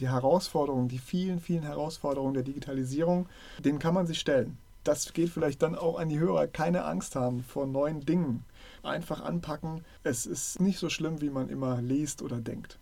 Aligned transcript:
Die 0.00 0.08
Herausforderungen, 0.08 0.88
die 0.88 0.98
vielen, 0.98 1.40
vielen 1.40 1.62
Herausforderungen 1.62 2.32
der 2.32 2.42
Digitalisierung, 2.42 3.28
denen 3.58 3.78
kann 3.78 3.92
man 3.92 4.06
sich 4.06 4.18
stellen. 4.18 4.56
Das 4.82 5.12
geht 5.12 5.28
vielleicht 5.28 5.60
dann 5.60 5.74
auch 5.74 5.98
an 5.98 6.08
die 6.08 6.18
Hörer. 6.18 6.46
Keine 6.46 6.84
Angst 6.84 7.16
haben 7.16 7.44
vor 7.44 7.66
neuen 7.66 8.00
Dingen. 8.06 8.44
Einfach 8.82 9.20
anpacken. 9.20 9.84
Es 10.02 10.24
ist 10.24 10.58
nicht 10.58 10.78
so 10.78 10.88
schlimm, 10.88 11.20
wie 11.20 11.28
man 11.28 11.50
immer 11.50 11.82
liest 11.82 12.22
oder 12.22 12.38
denkt. 12.38 12.78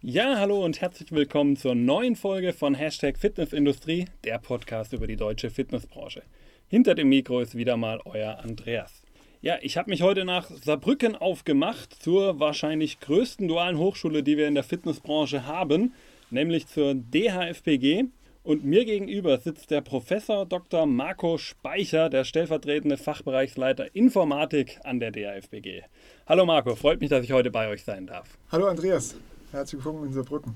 Ja, 0.00 0.36
hallo 0.38 0.64
und 0.64 0.80
herzlich 0.80 1.10
willkommen 1.10 1.56
zur 1.56 1.74
neuen 1.74 2.14
Folge 2.14 2.52
von 2.52 2.76
Hashtag 2.76 3.18
Fitnessindustrie, 3.18 4.06
der 4.22 4.38
Podcast 4.38 4.92
über 4.92 5.08
die 5.08 5.16
deutsche 5.16 5.50
Fitnessbranche. 5.50 6.22
Hinter 6.68 6.94
dem 6.94 7.08
Mikro 7.08 7.40
ist 7.40 7.56
wieder 7.56 7.76
mal 7.76 8.00
euer 8.04 8.38
Andreas. 8.44 9.02
Ja, 9.40 9.56
ich 9.60 9.76
habe 9.76 9.90
mich 9.90 10.02
heute 10.02 10.24
nach 10.24 10.50
Saarbrücken 10.50 11.16
aufgemacht, 11.16 12.00
zur 12.00 12.38
wahrscheinlich 12.38 13.00
größten 13.00 13.48
dualen 13.48 13.78
Hochschule, 13.78 14.22
die 14.22 14.36
wir 14.36 14.46
in 14.46 14.54
der 14.54 14.64
Fitnessbranche 14.64 15.46
haben 15.46 15.94
nämlich 16.30 16.66
zur 16.66 16.94
DHFPG. 16.94 18.04
Und 18.42 18.64
mir 18.64 18.86
gegenüber 18.86 19.36
sitzt 19.38 19.70
der 19.70 19.82
Professor 19.82 20.46
Dr. 20.46 20.86
Marco 20.86 21.36
Speicher, 21.36 22.08
der 22.08 22.24
stellvertretende 22.24 22.96
Fachbereichsleiter 22.96 23.94
Informatik 23.94 24.80
an 24.84 25.00
der 25.00 25.10
DHFPG. 25.10 25.82
Hallo 26.26 26.46
Marco, 26.46 26.74
freut 26.74 27.00
mich, 27.00 27.10
dass 27.10 27.24
ich 27.24 27.32
heute 27.32 27.50
bei 27.50 27.68
euch 27.68 27.84
sein 27.84 28.06
darf. 28.06 28.38
Hallo 28.50 28.66
Andreas, 28.66 29.16
herzlich 29.52 29.84
willkommen 29.84 30.06
in 30.06 30.14
Saarbrücken. 30.14 30.54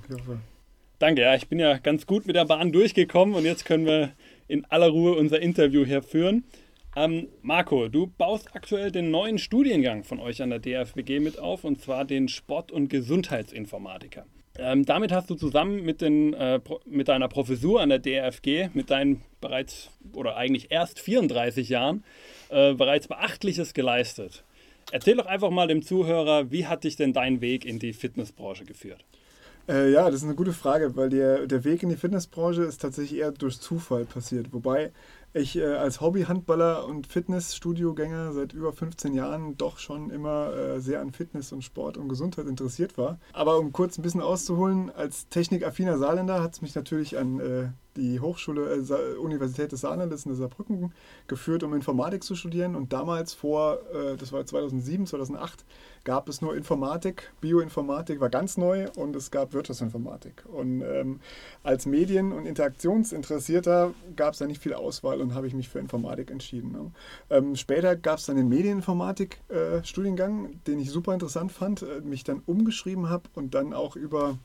Danke, 0.99 1.21
ja, 1.21 1.35
ich 1.35 1.49
bin 1.49 1.59
ja 1.59 1.77
ganz 1.79 2.07
gut 2.07 2.27
mit 2.27 2.37
der 2.37 2.47
Bahn 2.47 2.73
durchgekommen 2.73 3.35
und 3.35 3.45
jetzt 3.45 3.67
können 3.67 3.85
wir 3.85 4.13
in 4.49 4.65
aller 4.67 4.89
Ruhe 4.89 5.17
unser 5.17 5.41
Interview 5.41 5.85
hier 5.85 6.03
führen. 6.03 6.45
Ähm, 6.95 7.29
Marco, 7.43 7.89
du 7.89 8.07
baust 8.07 8.55
aktuell 8.55 8.91
den 8.91 9.11
neuen 9.11 9.39
Studiengang 9.39 10.05
von 10.05 10.21
euch 10.21 10.43
an 10.43 10.51
der 10.51 10.61
DFBG 10.61 11.21
mit 11.21 11.39
auf, 11.39 11.65
und 11.65 11.81
zwar 11.81 12.05
den 12.05 12.29
Sport- 12.29 12.71
und 12.71 12.89
Gesundheitsinformatiker. 12.89 14.27
Ähm, 14.59 14.85
damit 14.85 15.13
hast 15.13 15.31
du 15.31 15.35
zusammen 15.35 15.83
mit, 15.83 16.03
den, 16.03 16.35
äh, 16.35 16.61
mit 16.85 17.09
deiner 17.09 17.29
Professur 17.29 17.81
an 17.81 17.89
der 17.89 17.99
DRFG, 17.99 18.69
mit 18.75 18.91
deinen 18.91 19.23
bereits 19.41 19.89
oder 20.13 20.37
eigentlich 20.37 20.71
erst 20.71 21.01
34 21.01 21.71
Jahren, 21.71 22.05
äh, 22.51 22.75
bereits 22.75 23.09
Beachtliches 23.09 23.73
geleistet. 23.73 24.45
Erzähl 24.91 25.17
doch 25.17 25.27
einfach 25.27 25.51
mal 25.51 25.69
dem 25.69 25.83
Zuhörer, 25.83 26.51
wie 26.51 26.67
hat 26.67 26.85
dich 26.85 26.97
denn 26.97 27.15
dein 27.15 27.41
Weg 27.41 27.65
in 27.65 27.79
die 27.79 27.95
Fitnessbranche 27.95 28.65
geführt? 28.65 29.05
Äh, 29.69 29.93
ja, 29.93 30.07
das 30.07 30.17
ist 30.17 30.25
eine 30.25 30.35
gute 30.35 30.53
Frage, 30.53 30.97
weil 30.97 31.09
der, 31.09 31.47
der 31.47 31.65
Weg 31.65 31.83
in 31.83 31.89
die 31.89 31.97
Fitnessbranche 31.97 32.63
ist 32.63 32.83
tatsächlich 32.83 33.21
eher 33.21 33.33
durch 33.33 33.59
Zufall 33.61 34.05
passiert. 34.05 34.53
Wobei 34.53 34.91
ich 35.35 35.57
äh, 35.57 35.65
als 35.65 36.01
Hobby-Handballer 36.01 36.87
und 36.87 37.07
Fitnessstudio-Gänger 37.07 38.33
seit 38.33 38.53
über 38.53 38.73
15 38.73 39.15
Jahren 39.15 39.57
doch 39.57 39.79
schon 39.79 40.11
immer 40.11 40.53
äh, 40.53 40.81
sehr 40.81 41.01
an 41.01 41.13
Fitness 41.13 41.53
und 41.53 41.63
Sport 41.63 41.97
und 41.97 42.09
Gesundheit 42.09 42.47
interessiert 42.47 42.99
war. 42.99 43.19
Aber 43.33 43.59
um 43.59 43.73
kurz 43.73 43.99
ein 43.99 44.03
bisschen 44.03 44.21
auszuholen, 44.21 44.91
als 44.91 45.29
technikaffiner 45.29 45.99
Saarländer 45.99 46.43
hat 46.43 46.55
es 46.55 46.63
mich 46.63 46.75
natürlich 46.75 47.19
an 47.19 47.41
äh, 47.41 47.69
die 47.97 48.21
Hochschule, 48.21 48.75
äh, 48.75 49.17
Universität 49.17 49.73
des 49.73 49.83
Saarlandes 49.83 50.27
in 50.27 50.35
Saarbrücken 50.35 50.93
geführt, 51.27 51.63
um 51.63 51.75
Informatik 51.75 52.25
zu 52.25 52.35
studieren. 52.35 52.75
Und 52.75 52.93
damals 52.93 53.35
vor, 53.35 53.79
äh, 53.93 54.17
das 54.17 54.33
war 54.33 54.45
2007, 54.45 55.07
2008, 55.07 55.65
gab 56.05 56.29
es 56.29 56.41
nur 56.41 56.57
Informatik. 56.57 57.33
Bioinformatik 57.41 58.21
war 58.21 58.31
ganz 58.31 58.57
neu 58.57 58.89
und 58.97 59.15
es 59.15 59.31
gab 59.31 59.53
Wirtschaftsinformatik. 59.53 60.45
Und 60.51 60.83
ähm, 60.83 61.21
als 61.63 61.87
Medien- 61.87 62.33
und 62.33 62.47
Interaktionsinteressierter 62.47 63.95
gab 64.17 64.33
es 64.33 64.39
da 64.39 64.47
nicht 64.47 64.63
viel 64.63 64.75
Auswahl 64.75 65.21
und 65.21 65.35
habe 65.35 65.47
ich 65.47 65.55
mich 65.55 65.69
für 65.69 65.79
Informatik 65.79 66.31
entschieden. 66.31 66.73
Ne? 66.73 66.91
Ähm, 67.31 67.57
später 67.57 67.97
gab 67.97 68.19
es 68.19 68.27
dann 68.27 68.37
den 68.37 68.49
Medieninformatik-Studiengang, 68.49 70.47
äh, 70.47 70.57
den 70.67 70.81
ich 70.81 70.91
super 70.91 71.15
interessant 71.15 71.53
fand, 71.53 71.83
äh, 71.83 72.01
mich 72.01 72.25
dann 72.25 72.43
umgeschrieben 72.47 73.09
habe 73.09 73.25
und 73.35 73.55
dann 73.55 73.73
auch 73.73 73.97
über 73.97 74.39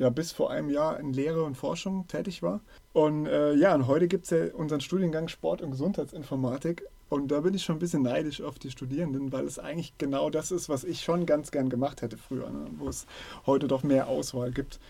ja, 0.00 0.08
bis 0.08 0.32
vor 0.32 0.50
einem 0.50 0.70
Jahr 0.70 0.98
in 0.98 1.12
Lehre 1.12 1.44
und 1.44 1.56
Forschung 1.56 2.06
tätig 2.08 2.42
war. 2.42 2.60
Und 2.94 3.26
äh, 3.26 3.52
ja, 3.54 3.74
und 3.74 3.86
heute 3.86 4.08
gibt 4.08 4.24
es 4.24 4.30
ja 4.30 4.54
unseren 4.54 4.80
Studiengang 4.80 5.28
Sport- 5.28 5.60
und 5.60 5.72
Gesundheitsinformatik. 5.72 6.84
Und 7.10 7.30
da 7.30 7.40
bin 7.40 7.52
ich 7.52 7.64
schon 7.64 7.76
ein 7.76 7.80
bisschen 7.80 8.02
neidisch 8.02 8.40
auf 8.40 8.58
die 8.58 8.70
Studierenden, 8.70 9.30
weil 9.30 9.44
es 9.44 9.58
eigentlich 9.58 9.98
genau 9.98 10.30
das 10.30 10.52
ist, 10.52 10.70
was 10.70 10.84
ich 10.84 11.02
schon 11.02 11.26
ganz 11.26 11.50
gern 11.50 11.68
gemacht 11.68 12.00
hätte 12.00 12.16
früher, 12.16 12.48
ne? 12.48 12.66
wo 12.78 12.88
es 12.88 13.06
heute 13.44 13.68
doch 13.68 13.82
mehr 13.82 14.06
Auswahl 14.06 14.52
gibt. 14.52 14.80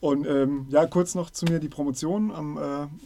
Und 0.00 0.26
ähm, 0.26 0.66
ja, 0.70 0.86
kurz 0.86 1.14
noch 1.14 1.30
zu 1.30 1.44
mir 1.44 1.58
die 1.58 1.68
Promotion 1.68 2.30
am 2.30 2.56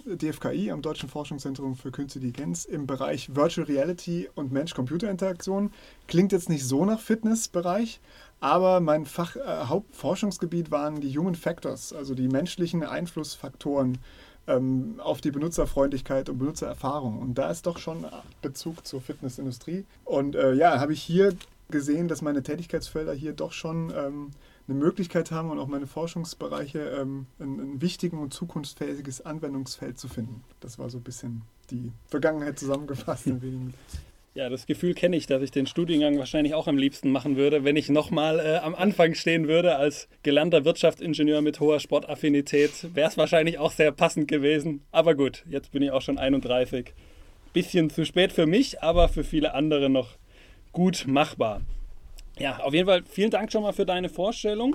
äh, 0.06 0.16
DFKI, 0.16 0.70
am 0.70 0.80
Deutschen 0.80 1.08
Forschungszentrum 1.08 1.74
für 1.74 1.90
Künstliche 1.90 2.26
Intelligenz 2.26 2.66
im 2.66 2.86
Bereich 2.86 3.34
Virtual 3.34 3.66
Reality 3.66 4.28
und 4.36 4.52
Mensch-Computer-Interaktion. 4.52 5.72
Klingt 6.06 6.30
jetzt 6.30 6.48
nicht 6.48 6.64
so 6.64 6.84
nach 6.84 7.00
Fitnessbereich, 7.00 8.00
aber 8.44 8.80
mein 8.80 9.06
Fach, 9.06 9.36
äh, 9.36 9.40
Hauptforschungsgebiet 9.40 10.70
waren 10.70 11.00
die 11.00 11.16
Human 11.16 11.34
Factors, 11.34 11.94
also 11.94 12.14
die 12.14 12.28
menschlichen 12.28 12.82
Einflussfaktoren 12.82 13.96
ähm, 14.46 15.00
auf 15.02 15.22
die 15.22 15.30
Benutzerfreundlichkeit 15.30 16.28
und 16.28 16.36
Benutzererfahrung. 16.36 17.20
Und 17.20 17.38
da 17.38 17.50
ist 17.50 17.64
doch 17.64 17.78
schon 17.78 18.04
Bezug 18.42 18.86
zur 18.86 19.00
Fitnessindustrie. 19.00 19.86
Und 20.04 20.36
äh, 20.36 20.52
ja, 20.52 20.78
habe 20.78 20.92
ich 20.92 21.02
hier 21.02 21.34
gesehen, 21.70 22.06
dass 22.06 22.20
meine 22.20 22.42
Tätigkeitsfelder 22.42 23.14
hier 23.14 23.32
doch 23.32 23.52
schon 23.52 23.90
ähm, 23.96 24.32
eine 24.68 24.76
Möglichkeit 24.76 25.30
haben 25.30 25.50
und 25.50 25.58
auch 25.58 25.68
meine 25.68 25.86
Forschungsbereiche 25.86 26.80
ähm, 26.80 27.24
ein, 27.38 27.58
ein 27.58 27.80
wichtigen 27.80 28.18
und 28.18 28.34
zukunftsfähiges 28.34 29.24
Anwendungsfeld 29.24 29.98
zu 29.98 30.06
finden. 30.06 30.44
Das 30.60 30.78
war 30.78 30.90
so 30.90 30.98
ein 30.98 31.02
bisschen 31.02 31.40
die 31.70 31.92
Vergangenheit 32.08 32.58
zusammengefasst 32.58 33.26
in 33.26 33.40
wenigen 33.40 33.74
ja, 34.34 34.48
das 34.48 34.66
Gefühl 34.66 34.94
kenne 34.94 35.16
ich, 35.16 35.26
dass 35.26 35.42
ich 35.42 35.52
den 35.52 35.68
Studiengang 35.68 36.18
wahrscheinlich 36.18 36.54
auch 36.54 36.66
am 36.66 36.76
liebsten 36.76 37.12
machen 37.12 37.36
würde, 37.36 37.62
wenn 37.62 37.76
ich 37.76 37.88
nochmal 37.88 38.40
äh, 38.40 38.56
am 38.56 38.74
Anfang 38.74 39.14
stehen 39.14 39.46
würde 39.46 39.76
als 39.76 40.08
gelernter 40.24 40.64
Wirtschaftsingenieur 40.64 41.40
mit 41.40 41.60
hoher 41.60 41.78
Sportaffinität. 41.78 42.94
Wäre 42.94 43.08
es 43.08 43.16
wahrscheinlich 43.16 43.58
auch 43.58 43.70
sehr 43.70 43.92
passend 43.92 44.26
gewesen. 44.26 44.82
Aber 44.90 45.14
gut, 45.14 45.44
jetzt 45.48 45.70
bin 45.70 45.82
ich 45.82 45.92
auch 45.92 46.02
schon 46.02 46.18
31. 46.18 46.92
Bisschen 47.52 47.90
zu 47.90 48.04
spät 48.04 48.32
für 48.32 48.46
mich, 48.46 48.82
aber 48.82 49.08
für 49.08 49.22
viele 49.22 49.54
andere 49.54 49.88
noch 49.88 50.16
gut 50.72 51.04
machbar. 51.06 51.60
Ja, 52.36 52.58
auf 52.58 52.74
jeden 52.74 52.86
Fall 52.86 53.04
vielen 53.08 53.30
Dank 53.30 53.52
schon 53.52 53.62
mal 53.62 53.72
für 53.72 53.86
deine 53.86 54.08
Vorstellung. 54.08 54.74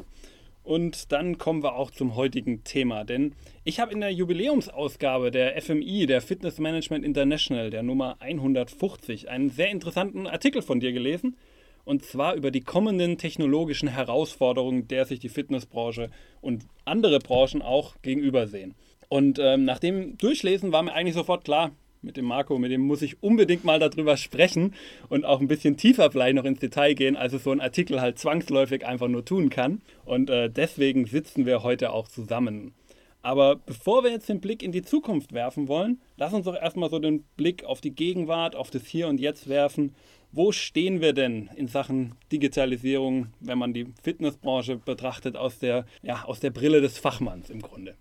Und 0.64 1.12
dann 1.12 1.38
kommen 1.38 1.64
wir 1.64 1.75
auch 1.75 1.90
zum 1.90 2.16
heutigen 2.16 2.64
Thema, 2.64 3.03
denn 3.03 3.34
ich 3.64 3.80
habe 3.80 3.92
in 3.94 4.02
der 4.02 4.12
Jubiläumsausgabe 4.12 5.31
der 5.31 5.59
FMI, 5.62 6.06
der 6.06 6.22
Fitness 6.22 6.59
Management 6.59 7.06
International, 7.06 7.70
der 7.70 7.81
Nummer 7.81 8.18
150, 8.20 9.30
einen 9.30 9.50
sehr 9.50 9.70
interessanten 9.70 10.28
Artikel 10.28 10.62
von 10.62 10.80
dir 10.80 10.92
gelesen. 10.92 11.38
Und 11.86 12.03
zwar 12.03 12.36
über 12.36 12.52
die 12.52 12.62
kommenden 12.62 13.18
technologischen 13.18 13.88
Herausforderungen, 13.88 14.88
der 14.88 15.06
sich 15.06 15.20
die 15.20 15.30
Fitnessbranche 15.30 16.12
und 16.40 16.68
andere 16.86 17.18
Branchen 17.20 17.64
auch 17.64 17.96
gegenübersehen. 18.03 18.76
Und 19.08 19.40
ähm, 19.40 19.66
nach 19.66 19.80
dem 19.80 20.18
Durchlesen 20.18 20.72
war 20.72 20.84
mir 20.84 20.94
eigentlich 20.94 21.16
sofort 21.16 21.46
klar, 21.46 21.72
mit 22.01 22.17
dem 22.17 22.25
Marco, 22.25 22.57
mit 22.57 22.71
dem 22.71 22.81
muss 22.81 23.01
ich 23.01 23.21
unbedingt 23.21 23.63
mal 23.65 23.79
darüber 23.79 24.17
sprechen 24.17 24.73
und 25.09 25.25
auch 25.25 25.41
ein 25.41 25.47
bisschen 25.47 25.77
tiefer 25.77 26.11
vielleicht 26.11 26.35
noch 26.35 26.45
ins 26.45 26.59
Detail 26.59 26.93
gehen, 26.93 27.15
als 27.15 27.33
es 27.33 27.43
so 27.43 27.51
ein 27.51 27.61
Artikel 27.61 28.01
halt 28.01 28.19
zwangsläufig 28.19 28.85
einfach 28.85 29.07
nur 29.07 29.25
tun 29.25 29.49
kann. 29.49 29.81
Und 30.05 30.29
äh, 30.29 30.49
deswegen 30.49 31.05
sitzen 31.05 31.45
wir 31.45 31.63
heute 31.63 31.91
auch 31.91 32.07
zusammen. 32.07 32.73
Aber 33.21 33.57
bevor 33.57 34.03
wir 34.03 34.11
jetzt 34.11 34.29
den 34.29 34.39
Blick 34.39 34.63
in 34.63 34.71
die 34.71 34.81
Zukunft 34.81 35.33
werfen 35.33 35.67
wollen, 35.67 35.99
lass 36.15 36.33
uns 36.33 36.45
doch 36.45 36.55
erstmal 36.55 36.89
so 36.89 36.99
den 36.99 37.23
Blick 37.35 37.65
auf 37.65 37.81
die 37.81 37.91
Gegenwart, 37.91 38.55
auf 38.55 38.69
das 38.69 38.85
Hier 38.85 39.07
und 39.07 39.19
Jetzt 39.19 39.49
werfen. 39.49 39.93
Wo 40.31 40.51
stehen 40.51 41.01
wir 41.01 41.13
denn 41.13 41.49
in 41.55 41.67
Sachen 41.67 42.16
Digitalisierung, 42.31 43.27
wenn 43.39 43.57
man 43.57 43.73
die 43.73 43.87
Fitnessbranche 44.03 44.77
betrachtet, 44.77 45.35
aus 45.35 45.59
der, 45.59 45.85
ja, 46.01 46.23
aus 46.23 46.39
der 46.39 46.51
Brille 46.51 46.81
des 46.81 46.97
Fachmanns 46.97 47.49
im 47.49 47.61
Grunde? 47.61 47.95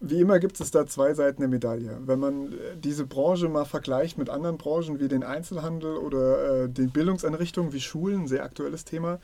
Wie 0.00 0.20
immer 0.20 0.38
gibt 0.38 0.60
es 0.60 0.70
da 0.70 0.86
zwei 0.86 1.14
Seiten 1.14 1.40
der 1.40 1.48
Medaille. 1.48 1.98
Wenn 2.04 2.18
man 2.18 2.52
äh, 2.52 2.76
diese 2.76 3.06
Branche 3.06 3.48
mal 3.48 3.64
vergleicht 3.64 4.18
mit 4.18 4.28
anderen 4.28 4.58
Branchen 4.58 5.00
wie 5.00 5.08
den 5.08 5.22
Einzelhandel 5.22 5.96
oder 5.96 6.64
äh, 6.64 6.68
den 6.68 6.90
Bildungseinrichtungen 6.90 7.72
wie 7.72 7.80
Schulen, 7.80 8.26
sehr 8.26 8.44
aktuelles 8.44 8.84
Thema, 8.84 9.20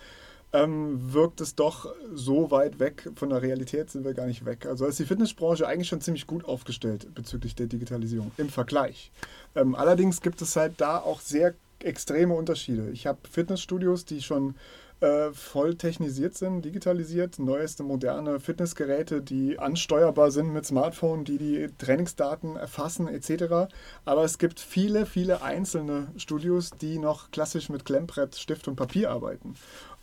ähm, 0.53 1.12
wirkt 1.12 1.41
es 1.41 1.54
doch 1.54 1.94
so 2.12 2.50
weit 2.50 2.81
weg 2.81 3.08
von 3.14 3.31
der 3.31 3.42
Realität 3.42 3.91
sind 3.91 4.04
wir 4.04 4.14
gar 4.14 4.26
nicht 4.26 4.44
weg. 4.44 4.66
Also 4.66 4.86
ist 4.86 4.98
die 4.98 5.04
Fitnessbranche 5.04 5.67
eigentlich 5.67 5.88
schon 5.88 6.00
ziemlich 6.00 6.26
gut 6.26 6.44
aufgestellt 6.44 7.14
bezüglich 7.14 7.55
der 7.55 7.66
Digitalisierung 7.66 8.32
im 8.37 8.49
Vergleich. 8.49 9.12
Ähm, 9.55 9.75
allerdings 9.75 10.20
gibt 10.20 10.43
es 10.43 10.56
halt 10.56 10.75
da 10.78 10.99
auch 10.99 11.20
sehr 11.20 11.55
extreme 11.82 12.34
Unterschiede. 12.34 12.90
Ich 12.90 13.06
habe 13.06 13.19
Fitnessstudios, 13.31 14.05
die 14.05 14.23
schon 14.23 14.55
äh, 15.00 15.32
voll 15.32 15.76
technisiert 15.76 16.37
sind, 16.37 16.64
digitalisiert, 16.64 17.38
neueste 17.38 17.82
moderne 17.82 18.38
Fitnessgeräte, 18.38 19.23
die 19.23 19.58
ansteuerbar 19.58 20.31
sind 20.31 20.52
mit 20.52 20.67
Smartphone, 20.67 21.25
die 21.25 21.38
die 21.38 21.69
Trainingsdaten 21.79 22.56
erfassen 22.56 23.08
etc. 23.08 23.73
Aber 24.05 24.25
es 24.25 24.38
gibt 24.38 24.61
viele, 24.61 25.06
viele 25.06 25.43
einzelne 25.43 26.08
Studios, 26.17 26.70
die 26.70 26.99
noch 26.99 27.31
klassisch 27.31 27.70
mit 27.70 27.85
Klemmbrett, 27.85 28.37
Stift 28.37 28.69
und 28.69 28.76
Papier 28.76 29.11
arbeiten. 29.11 29.55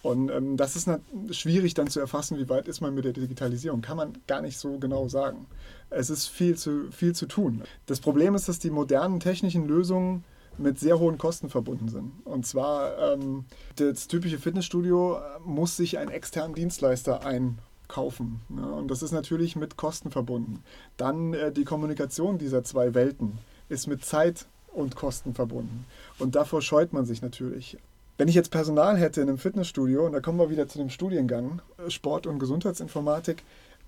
Und 0.02 0.30
ähm, 0.32 0.58
das 0.58 0.76
ist 0.76 0.90
schwierig 1.32 1.74
dann 1.74 1.88
zu 1.88 2.00
erfassen, 2.00 2.38
wie 2.38 2.50
weit 2.50 2.68
ist 2.68 2.82
man 2.82 2.94
mit 2.94 3.06
der 3.06 3.14
Digitalisierung. 3.14 3.82
Kann 3.82 3.98
man 3.98 4.14
gar 4.26 4.42
nicht 4.42 4.58
so 4.58 4.78
genau 4.80 5.08
sagen. 5.08 5.48
Es 5.90 6.10
ist 6.10 6.28
viel 6.28 6.56
zu, 6.58 6.92
viel 6.92 7.14
zu 7.14 7.26
tun. 7.26 7.64
Das 7.86 8.00
Problem 8.00 8.36
ist, 8.36 8.48
dass 8.48 8.60
die 8.60 8.70
modernen 8.70 9.20
technischen 9.20 9.68
Lösungen 9.68 10.24
mit 10.58 10.80
sehr 10.80 11.00
hohen 11.00 11.18
Kosten 11.18 11.50
verbunden 11.50 11.90
sind. 11.90 12.12
Und 12.26 12.46
zwar 12.46 12.98
ähm, 12.98 13.46
das 13.76 14.08
typische 14.08 14.40
Fitnessstudio 14.40 15.20
muss 15.46 15.78
sich 15.78 15.98
einen 15.98 16.12
externen 16.12 16.56
Dienstleister 16.56 17.26
ein, 17.26 17.60
kaufen. 17.88 18.42
Ne? 18.50 18.66
Und 18.66 18.92
das 18.92 19.02
ist 19.02 19.12
natürlich 19.12 19.56
mit 19.56 19.78
Kosten 19.78 20.12
verbunden. 20.12 20.64
Dann 20.98 21.34
äh, 21.34 21.52
die 21.52 21.64
Kommunikation 21.64 22.38
dieser 22.38 22.64
zwei 22.64 22.94
Welten 22.94 23.38
ist 23.70 23.88
mit 23.88 24.06
Zeit 24.06 24.46
und 24.74 24.96
Kosten 24.96 25.34
verbunden. 25.34 25.86
Und 26.20 26.36
davor 26.36 26.62
scheut 26.62 26.94
man 26.94 27.06
sich 27.06 27.22
natürlich. 27.22 27.78
Wenn 28.18 28.28
ich 28.28 28.36
jetzt 28.36 28.52
Personal 28.52 28.98
hätte 28.98 29.22
in 29.22 29.30
einem 29.30 29.38
Fitnessstudio, 29.38 30.06
und 30.06 30.12
da 30.12 30.22
kommen 30.22 30.40
wir 30.40 30.50
wieder 30.50 30.68
zu 30.68 30.78
dem 30.78 30.90
Studiengang 30.90 31.62
äh, 31.78 31.90
Sport- 31.90 32.28
und 32.28 32.40
Gesundheitsinformatik, 32.40 33.44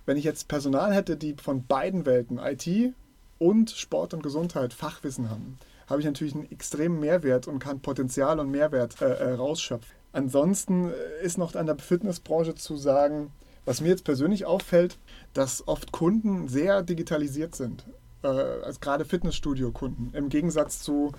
wenn 0.06 0.18
ich 0.18 0.24
jetzt 0.24 0.48
Personal 0.48 0.94
hätte, 0.94 1.18
die 1.18 1.36
von 1.36 1.66
beiden 1.66 2.06
Welten, 2.06 2.40
IT 2.40 2.94
und 3.38 3.70
Sport 3.70 4.14
und 4.14 4.24
Gesundheit, 4.24 4.74
Fachwissen 4.74 5.30
haben, 5.30 5.58
habe 5.90 6.02
ich 6.02 6.06
natürlich 6.06 6.36
einen 6.36 6.52
extremen 6.52 7.00
Mehrwert 7.00 7.48
und 7.48 7.60
kann 7.60 7.82
Potenzial 7.82 8.40
und 8.40 8.52
Mehrwert 8.52 9.02
äh, 9.02 9.06
äh 9.06 9.34
rausschöpfen. 9.34 9.96
Ansonsten 10.12 10.92
äh, 10.92 11.24
ist 11.24 11.38
noch 11.38 11.56
an 11.56 11.66
der 11.66 11.78
Fitnessbranche 11.78 12.56
zu 12.56 12.78
sagen, 12.78 13.32
was 13.66 13.82
mir 13.82 13.90
jetzt 13.90 14.04
persönlich 14.04 14.46
auffällt, 14.46 14.98
dass 15.34 15.68
oft 15.68 15.92
Kunden 15.92 16.48
sehr 16.48 16.82
digitalisiert 16.82 17.56
sind, 17.56 17.86
äh, 18.24 18.28
als 18.28 18.80
gerade 18.80 19.06
Fitnessstudio-Kunden, 19.06 20.12
im 20.14 20.30
Gegensatz 20.30 20.82
zu 20.82 21.12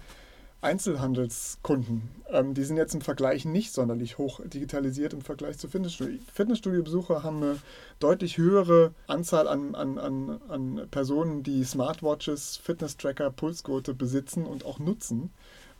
Einzelhandelskunden. 0.63 2.11
Ähm, 2.29 2.55
die 2.55 2.65
sind 2.65 2.77
jetzt 2.77 2.95
im 2.95 3.01
Vergleich 3.01 3.45
nicht 3.45 3.73
sonderlich 3.73 4.19
hoch 4.19 4.41
digitalisiert 4.45 5.15
im 5.15 5.23
Vergleich 5.23 5.59
zu 5.59 5.69
Fitnessstudio. 5.69 6.19
Fitnessstudio-Besucher 6.33 7.23
haben 7.23 7.43
eine 7.43 7.59
deutlich 7.99 8.37
höhere 8.37 8.93
Anzahl 9.07 9.49
an, 9.49 9.75
an, 9.75 9.99
an, 9.99 10.41
an 10.49 10.89
Personen, 10.91 11.43
die 11.43 11.65
Smartwatches, 11.65 12.59
Fitness-Tracker, 12.59 13.31
Pulsgurte 13.31 13.95
besitzen 13.95 14.45
und 14.45 14.67
auch 14.67 14.79
nutzen. 14.79 15.31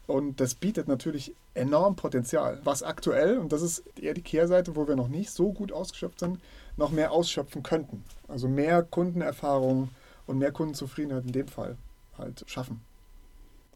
Und 0.07 0.41
das 0.41 0.55
bietet 0.55 0.89
natürlich 0.89 1.35
enorm 1.55 1.95
Potenzial, 1.95 2.59
was 2.65 2.83
aktuell, 2.83 3.39
und 3.39 3.53
das 3.53 3.63
ist 3.63 3.85
eher 4.01 4.15
die 4.15 4.23
Kehrseite, 4.23 4.75
wo 4.75 4.89
wir 4.89 4.97
noch 4.97 5.09
nicht 5.09 5.31
so 5.31 5.53
gut 5.53 5.73
ausgeschöpft 5.73 6.21
sind, 6.21 6.41
noch 6.77 6.91
mehr 6.91 7.13
ausschöpfen 7.13 7.63
könnten. 7.63 8.03
Also 8.27 8.49
mehr 8.49 8.83
Kundenerfahrung 8.83 9.91
und 10.27 10.39
mehr 10.39 10.53
Kundenzufriedenheit 10.53 11.27
in 11.27 11.33
dem 11.33 11.49
Fall 11.49 11.77
halt 12.19 12.45
schaffen. 12.47 12.81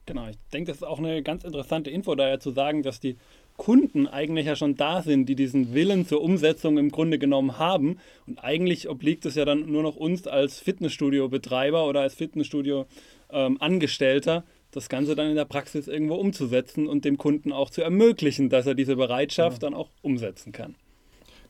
Genau, 0.06 0.28
ich 0.28 0.36
denke, 0.52 0.70
das 0.70 0.78
ist 0.78 0.82
auch 0.82 0.98
eine 0.98 1.22
ganz 1.22 1.44
interessante 1.44 1.90
Info, 1.90 2.14
daher 2.14 2.38
zu 2.38 2.50
sagen, 2.50 2.82
dass 2.82 3.00
die 3.00 3.16
Kunden 3.56 4.06
eigentlich 4.06 4.44
ja 4.46 4.54
schon 4.56 4.76
da 4.76 5.00
sind, 5.02 5.28
die 5.28 5.36
diesen 5.36 5.74
Willen 5.74 6.06
zur 6.06 6.22
Umsetzung 6.22 6.76
im 6.76 6.90
Grunde 6.90 7.18
genommen 7.18 7.58
haben. 7.58 7.98
Und 8.26 8.38
eigentlich 8.38 8.88
obliegt 8.88 9.24
es 9.26 9.34
ja 9.36 9.44
dann 9.44 9.70
nur 9.70 9.82
noch 9.82 9.96
uns 9.96 10.26
als 10.26 10.60
Fitnessstudio-Betreiber 10.60 11.86
oder 11.86 12.00
als 12.00 12.14
Fitnessstudio-Angestellter, 12.14 14.36
ähm, 14.36 14.42
das 14.72 14.88
Ganze 14.88 15.14
dann 15.14 15.28
in 15.28 15.36
der 15.36 15.44
Praxis 15.44 15.86
irgendwo 15.86 16.16
umzusetzen 16.16 16.88
und 16.88 17.04
dem 17.04 17.16
Kunden 17.16 17.52
auch 17.52 17.70
zu 17.70 17.80
ermöglichen, 17.80 18.50
dass 18.50 18.66
er 18.66 18.74
diese 18.74 18.96
Bereitschaft 18.96 19.62
ja. 19.62 19.70
dann 19.70 19.78
auch 19.78 19.90
umsetzen 20.02 20.50
kann. 20.52 20.74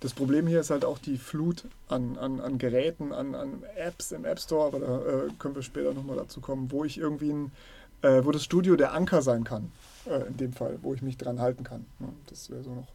Das 0.00 0.12
Problem 0.12 0.46
hier 0.46 0.60
ist 0.60 0.68
halt 0.68 0.84
auch 0.84 0.98
die 0.98 1.16
Flut 1.16 1.64
an, 1.88 2.18
an, 2.18 2.38
an 2.40 2.58
Geräten, 2.58 3.12
an, 3.12 3.34
an 3.34 3.62
Apps 3.76 4.12
im 4.12 4.26
App 4.26 4.38
Store, 4.38 4.66
aber 4.66 4.80
da 4.80 4.98
äh, 4.98 5.30
können 5.38 5.54
wir 5.54 5.62
später 5.62 5.94
nochmal 5.94 6.16
dazu 6.16 6.42
kommen, 6.42 6.70
wo 6.70 6.84
ich 6.84 6.98
irgendwie 6.98 7.30
ein, 7.30 7.52
äh, 8.04 8.24
wo 8.24 8.30
das 8.30 8.44
Studio 8.44 8.76
der 8.76 8.92
Anker 8.92 9.22
sein 9.22 9.44
kann, 9.44 9.72
äh, 10.06 10.28
in 10.28 10.36
dem 10.36 10.52
Fall, 10.52 10.78
wo 10.82 10.94
ich 10.94 11.02
mich 11.02 11.16
dran 11.16 11.40
halten 11.40 11.64
kann. 11.64 11.86
Ja, 12.00 12.08
das 12.28 12.50
wäre 12.50 12.62
so 12.62 12.74
noch. 12.74 12.88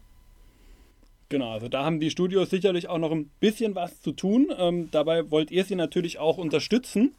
Genau, 1.30 1.52
also 1.52 1.68
da 1.68 1.84
haben 1.84 2.00
die 2.00 2.10
Studios 2.10 2.50
sicherlich 2.50 2.88
auch 2.88 2.98
noch 2.98 3.12
ein 3.12 3.30
bisschen 3.40 3.76
was 3.76 4.02
zu 4.02 4.12
tun. 4.12 4.52
Ähm, 4.58 4.90
dabei 4.92 5.30
wollt 5.30 5.52
ihr 5.52 5.64
sie 5.64 5.76
natürlich 5.76 6.18
auch 6.18 6.38
unterstützen. 6.38 7.14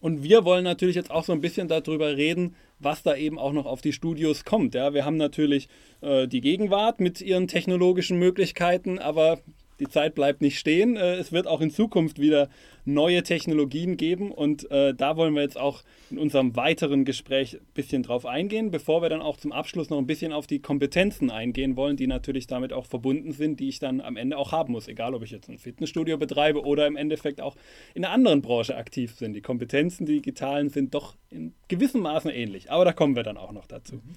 Und 0.00 0.22
wir 0.22 0.44
wollen 0.44 0.64
natürlich 0.64 0.96
jetzt 0.96 1.10
auch 1.10 1.24
so 1.24 1.32
ein 1.32 1.40
bisschen 1.40 1.68
darüber 1.68 2.16
reden, 2.16 2.54
was 2.78 3.02
da 3.02 3.16
eben 3.16 3.38
auch 3.38 3.52
noch 3.52 3.66
auf 3.66 3.82
die 3.82 3.92
Studios 3.92 4.44
kommt. 4.44 4.74
Ja, 4.74 4.94
wir 4.94 5.04
haben 5.04 5.18
natürlich 5.18 5.68
äh, 6.00 6.26
die 6.26 6.40
Gegenwart 6.40 7.00
mit 7.00 7.20
ihren 7.20 7.48
technologischen 7.48 8.18
Möglichkeiten, 8.18 8.98
aber 8.98 9.40
die 9.80 9.88
Zeit 9.88 10.14
bleibt 10.14 10.42
nicht 10.42 10.58
stehen. 10.58 10.96
Äh, 10.96 11.14
es 11.14 11.32
wird 11.32 11.46
auch 11.46 11.60
in 11.60 11.70
Zukunft 11.70 12.20
wieder 12.20 12.48
neue 12.84 13.22
Technologien 13.22 13.96
geben 13.96 14.30
und 14.30 14.70
äh, 14.70 14.94
da 14.94 15.16
wollen 15.16 15.34
wir 15.34 15.42
jetzt 15.42 15.58
auch 15.58 15.82
in 16.10 16.18
unserem 16.18 16.56
weiteren 16.56 17.04
Gespräch 17.04 17.54
ein 17.54 17.66
bisschen 17.74 18.02
drauf 18.02 18.26
eingehen, 18.26 18.70
bevor 18.70 19.02
wir 19.02 19.08
dann 19.08 19.20
auch 19.20 19.36
zum 19.36 19.52
Abschluss 19.52 19.90
noch 19.90 19.98
ein 19.98 20.06
bisschen 20.06 20.32
auf 20.32 20.46
die 20.46 20.60
Kompetenzen 20.60 21.30
eingehen 21.30 21.76
wollen, 21.76 21.96
die 21.96 22.06
natürlich 22.06 22.46
damit 22.46 22.72
auch 22.72 22.86
verbunden 22.86 23.32
sind, 23.32 23.60
die 23.60 23.68
ich 23.68 23.78
dann 23.78 24.00
am 24.00 24.16
Ende 24.16 24.38
auch 24.38 24.52
haben 24.52 24.72
muss, 24.72 24.88
egal 24.88 25.14
ob 25.14 25.22
ich 25.22 25.30
jetzt 25.30 25.48
ein 25.48 25.58
Fitnessstudio 25.58 26.16
betreibe 26.18 26.64
oder 26.64 26.86
im 26.86 26.96
Endeffekt 26.96 27.40
auch 27.40 27.56
in 27.94 28.04
einer 28.04 28.14
anderen 28.14 28.42
Branche 28.42 28.76
aktiv 28.76 29.16
bin. 29.18 29.32
Die 29.32 29.42
Kompetenzen, 29.42 30.06
die 30.06 30.14
digitalen, 30.14 30.68
sind 30.68 30.94
doch 30.94 31.16
in 31.30 31.54
gewissem 31.68 32.02
Maße 32.02 32.30
ähnlich, 32.30 32.70
aber 32.70 32.84
da 32.84 32.92
kommen 32.92 33.16
wir 33.16 33.22
dann 33.22 33.36
auch 33.36 33.52
noch 33.52 33.66
dazu. 33.66 33.96
Mhm. 33.96 34.14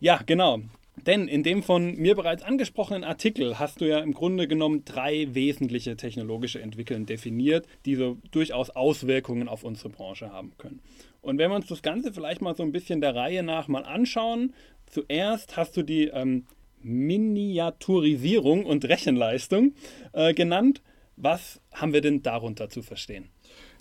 Ja, 0.00 0.20
genau. 0.24 0.60
Denn 0.96 1.26
in 1.26 1.42
dem 1.42 1.62
von 1.62 1.96
mir 1.96 2.14
bereits 2.14 2.42
angesprochenen 2.42 3.02
Artikel 3.02 3.58
hast 3.58 3.80
du 3.80 3.88
ja 3.88 4.00
im 4.00 4.12
Grunde 4.12 4.46
genommen 4.46 4.84
drei 4.84 5.28
wesentliche 5.34 5.96
technologische 5.96 6.60
Entwickeln 6.60 7.06
definiert, 7.06 7.66
die 7.86 7.96
so 7.96 8.18
durchaus 8.30 8.70
Auswirkungen 8.70 9.48
auf 9.48 9.64
unsere 9.64 9.88
Branche 9.88 10.30
haben 10.30 10.52
können. 10.58 10.80
Und 11.22 11.38
wenn 11.38 11.50
wir 11.50 11.56
uns 11.56 11.66
das 11.66 11.82
Ganze 11.82 12.12
vielleicht 12.12 12.42
mal 12.42 12.54
so 12.54 12.62
ein 12.62 12.72
bisschen 12.72 13.00
der 13.00 13.14
Reihe 13.14 13.42
nach 13.42 13.68
mal 13.68 13.84
anschauen, 13.84 14.54
zuerst 14.86 15.56
hast 15.56 15.76
du 15.76 15.82
die 15.82 16.08
ähm, 16.08 16.46
Miniaturisierung 16.82 18.66
und 18.66 18.84
Rechenleistung 18.84 19.74
äh, 20.12 20.34
genannt. 20.34 20.82
Was 21.16 21.60
haben 21.72 21.92
wir 21.92 22.00
denn 22.00 22.22
darunter 22.22 22.68
zu 22.68 22.82
verstehen? 22.82 23.28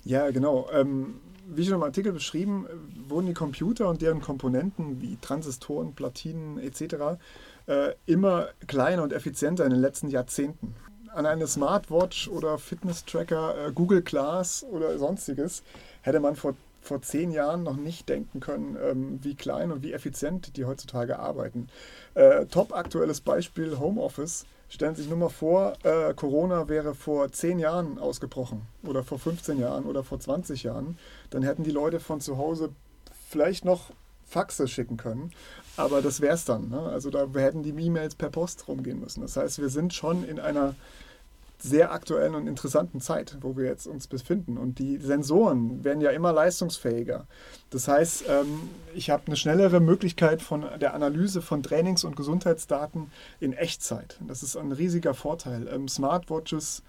Ja, 0.04 0.30
genau. 0.32 0.68
Ähm, 0.74 1.16
wie 1.54 1.66
schon 1.66 1.76
im 1.76 1.84
Artikel 1.84 2.14
beschrieben, 2.14 2.66
wurden 3.08 3.28
die 3.28 3.34
Computer 3.34 3.90
und 3.90 4.02
deren 4.02 4.22
Komponenten 4.22 5.02
wie 5.02 5.18
Transistoren, 5.18 5.94
Platinen 5.94 6.58
etc. 6.60 7.20
Äh, 7.68 7.94
immer 8.06 8.50
kleiner 8.68 9.04
und 9.04 9.14
effizienter 9.14 9.66
in 9.66 9.72
den 9.72 9.82
letzten 9.82 10.08
Jahrzehnten. 10.10 10.74
An 11.14 11.26
eine 11.26 11.48
Smartwatch 11.48 12.30
oder 12.30 12.58
Fitness-Tracker, 12.58 13.68
äh, 13.68 13.72
Google 13.74 14.02
Glass 14.02 14.66
oder 14.70 14.98
sonstiges 14.98 15.62
hätte 16.02 16.22
man 16.22 16.36
vor, 16.36 16.56
vor 16.82 17.02
zehn 17.02 17.32
Jahren 17.32 17.64
noch 17.64 17.76
nicht 17.76 18.08
denken 18.08 18.40
können, 18.40 18.78
ähm, 18.82 19.20
wie 19.22 19.36
klein 19.36 19.72
und 19.72 19.84
wie 19.84 19.92
effizient 19.92 20.56
die 20.56 20.66
heutzutage 20.66 21.20
arbeiten. 21.20 21.68
Äh, 22.14 22.46
top 22.46 22.74
aktuelles 22.74 23.20
Beispiel 23.20 23.78
Homeoffice 23.78 24.46
Stellen 24.72 24.96
Sie 24.96 25.02
sich 25.02 25.10
nur 25.10 25.20
mal 25.20 25.28
vor, 25.28 25.74
äh, 25.84 26.14
Corona 26.14 26.70
wäre 26.70 26.96
vor 26.96 27.30
10 27.30 27.60
Jahren 27.60 28.00
ausgebrochen 28.00 28.62
oder 28.84 29.04
vor 29.04 29.20
15 29.20 29.60
Jahren 29.60 29.84
oder 29.84 30.02
vor 30.06 30.18
20 30.18 30.64
Jahren. 30.64 30.98
Dann 31.30 31.44
hätten 31.44 31.64
die 31.64 31.72
Leute 31.72 32.00
von 32.00 32.22
zu 32.22 32.38
Hause 32.38 32.70
vielleicht 33.30 33.66
noch 33.66 33.92
Faxe 34.26 34.70
schicken 34.70 34.96
können. 34.96 35.34
Aber 35.76 36.02
das 36.02 36.22
wäre 36.22 36.36
es 36.36 36.46
dann. 36.46 36.70
Ne? 36.70 36.80
Also 36.80 37.10
da 37.10 37.28
hätten 37.36 37.64
die 37.64 37.72
E-Mails 37.72 38.16
per 38.16 38.30
Post 38.30 38.70
rumgehen 38.70 39.02
müssen. 39.02 39.20
Das 39.20 39.36
heißt, 39.36 39.60
wir 39.60 39.68
sind 39.68 39.94
schon 39.94 40.24
in 40.24 40.40
einer 40.40 40.76
sehr 41.64 41.92
aktuellen 41.92 42.36
und 42.36 42.48
interessanten 42.48 43.02
Zeit, 43.02 43.38
wo 43.42 43.56
wir 43.56 43.66
jetzt 43.66 43.88
uns 43.88 44.08
befinden. 44.08 44.58
Und 44.58 44.80
die 44.80 44.98
Sensoren 44.98 45.84
werden 45.84 46.02
ja 46.02 46.12
immer 46.12 46.34
leistungsfähiger. 46.34 47.28
Das 47.70 47.88
heißt, 47.88 48.26
ähm, 48.28 48.70
ich 48.94 49.10
habe 49.10 49.24
eine 49.28 49.36
schnellere 49.36 49.80
Möglichkeit 49.80 50.42
von 50.42 50.66
der 50.80 50.94
Analyse 50.94 51.42
von 51.42 51.64
Trainings- 51.64 52.04
und 52.04 52.16
Gesundheitsdaten 52.16 53.12
in 53.40 53.54
Echtzeit. 53.54 54.20
Das 54.28 54.44
ist 54.44 54.56
ein 54.58 54.72
riesiger 54.72 55.14
Vorteil. 55.14 55.68
Ähm, 55.72 55.88
Smartwatches, 55.88 56.84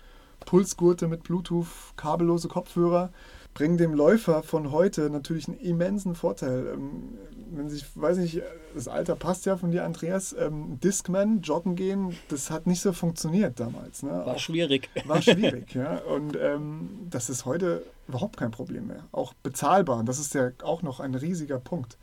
Pulsgurte 0.45 1.09
mit 1.09 1.23
Bluetooth, 1.23 1.67
kabellose 1.97 2.49
Kopfhörer 2.49 3.11
bringen 3.55 3.77
dem 3.77 3.95
Läufer 3.95 4.43
von 4.43 4.71
heute 4.71 5.11
natürlich 5.11 5.49
einen 5.49 5.59
immensen 5.59 6.15
Vorteil. 6.15 6.67
Ähm, 6.75 7.19
wenn 7.51 7.69
sich, 7.69 7.85
weiß 7.95 8.17
nicht, 8.19 8.41
das 8.75 8.89
Alter 8.89 9.15
passt 9.15 9.45
ja 9.45 9.57
von 9.57 9.71
dir, 9.71 9.85
Andreas, 9.85 10.35
ähm, 10.39 10.81
Discman, 10.81 11.43
joggen 11.43 11.77
gehen, 11.77 12.17
das 12.29 12.51
hat 12.51 12.67
nicht 12.67 12.81
so 12.81 12.93
funktioniert 12.93 13.61
damals. 13.61 14.03
Ne? 14.03 14.11
War 14.11 14.27
Auch, 14.27 14.39
schwierig. 14.39 14.89
War 15.05 15.21
schwierig, 15.21 15.75
ja. 15.75 15.99
Und 15.99 16.37
ähm, 16.41 17.09
das 17.11 17.29
ist 17.29 17.45
heute 17.45 17.85
überhaupt 18.09 18.39
kein 18.39 18.51
Problem 18.51 18.87
mehr. 18.87 19.05
Auch 19.13 19.35
bezahlbar. 19.35 19.99
Und 19.99 20.07
das 20.07 20.19
ist 20.19 20.35
ja 20.35 20.51
auch 20.63 20.83
noch 20.83 21.01
ein 21.01 21.15
riesiger 21.15 21.59
Punkt, 21.59 21.99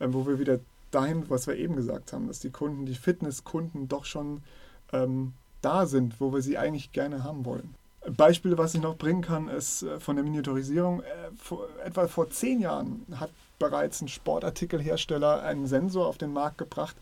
ähm, 0.00 0.12
wo 0.12 0.26
wir 0.26 0.38
wieder 0.38 0.60
dahin, 0.90 1.30
was 1.30 1.46
wir 1.46 1.56
eben 1.56 1.76
gesagt 1.76 2.12
haben, 2.12 2.26
dass 2.26 2.40
die 2.40 2.50
Kunden, 2.50 2.84
die 2.84 2.94
Fitnesskunden 2.94 3.88
doch 3.88 4.04
schon 4.04 4.42
ähm, 4.92 5.32
da 5.62 5.86
sind, 5.86 6.20
wo 6.20 6.32
wir 6.32 6.42
sie 6.42 6.58
eigentlich 6.58 6.92
gerne 6.92 7.24
haben 7.24 7.44
wollen. 7.44 7.74
Beispiel, 8.08 8.56
was 8.56 8.74
ich 8.74 8.80
noch 8.80 8.96
bringen 8.96 9.22
kann, 9.22 9.48
ist 9.48 9.82
äh, 9.82 10.00
von 10.00 10.16
der 10.16 10.24
Miniaturisierung. 10.24 11.02
Äh, 11.02 11.84
etwa 11.84 12.08
vor 12.08 12.30
zehn 12.30 12.60
Jahren 12.60 13.06
hat 13.16 13.30
bereits 13.58 14.00
ein 14.00 14.08
Sportartikelhersteller 14.08 15.42
einen 15.42 15.66
Sensor 15.66 16.06
auf 16.06 16.16
den 16.16 16.32
Markt 16.32 16.58
gebracht, 16.58 16.96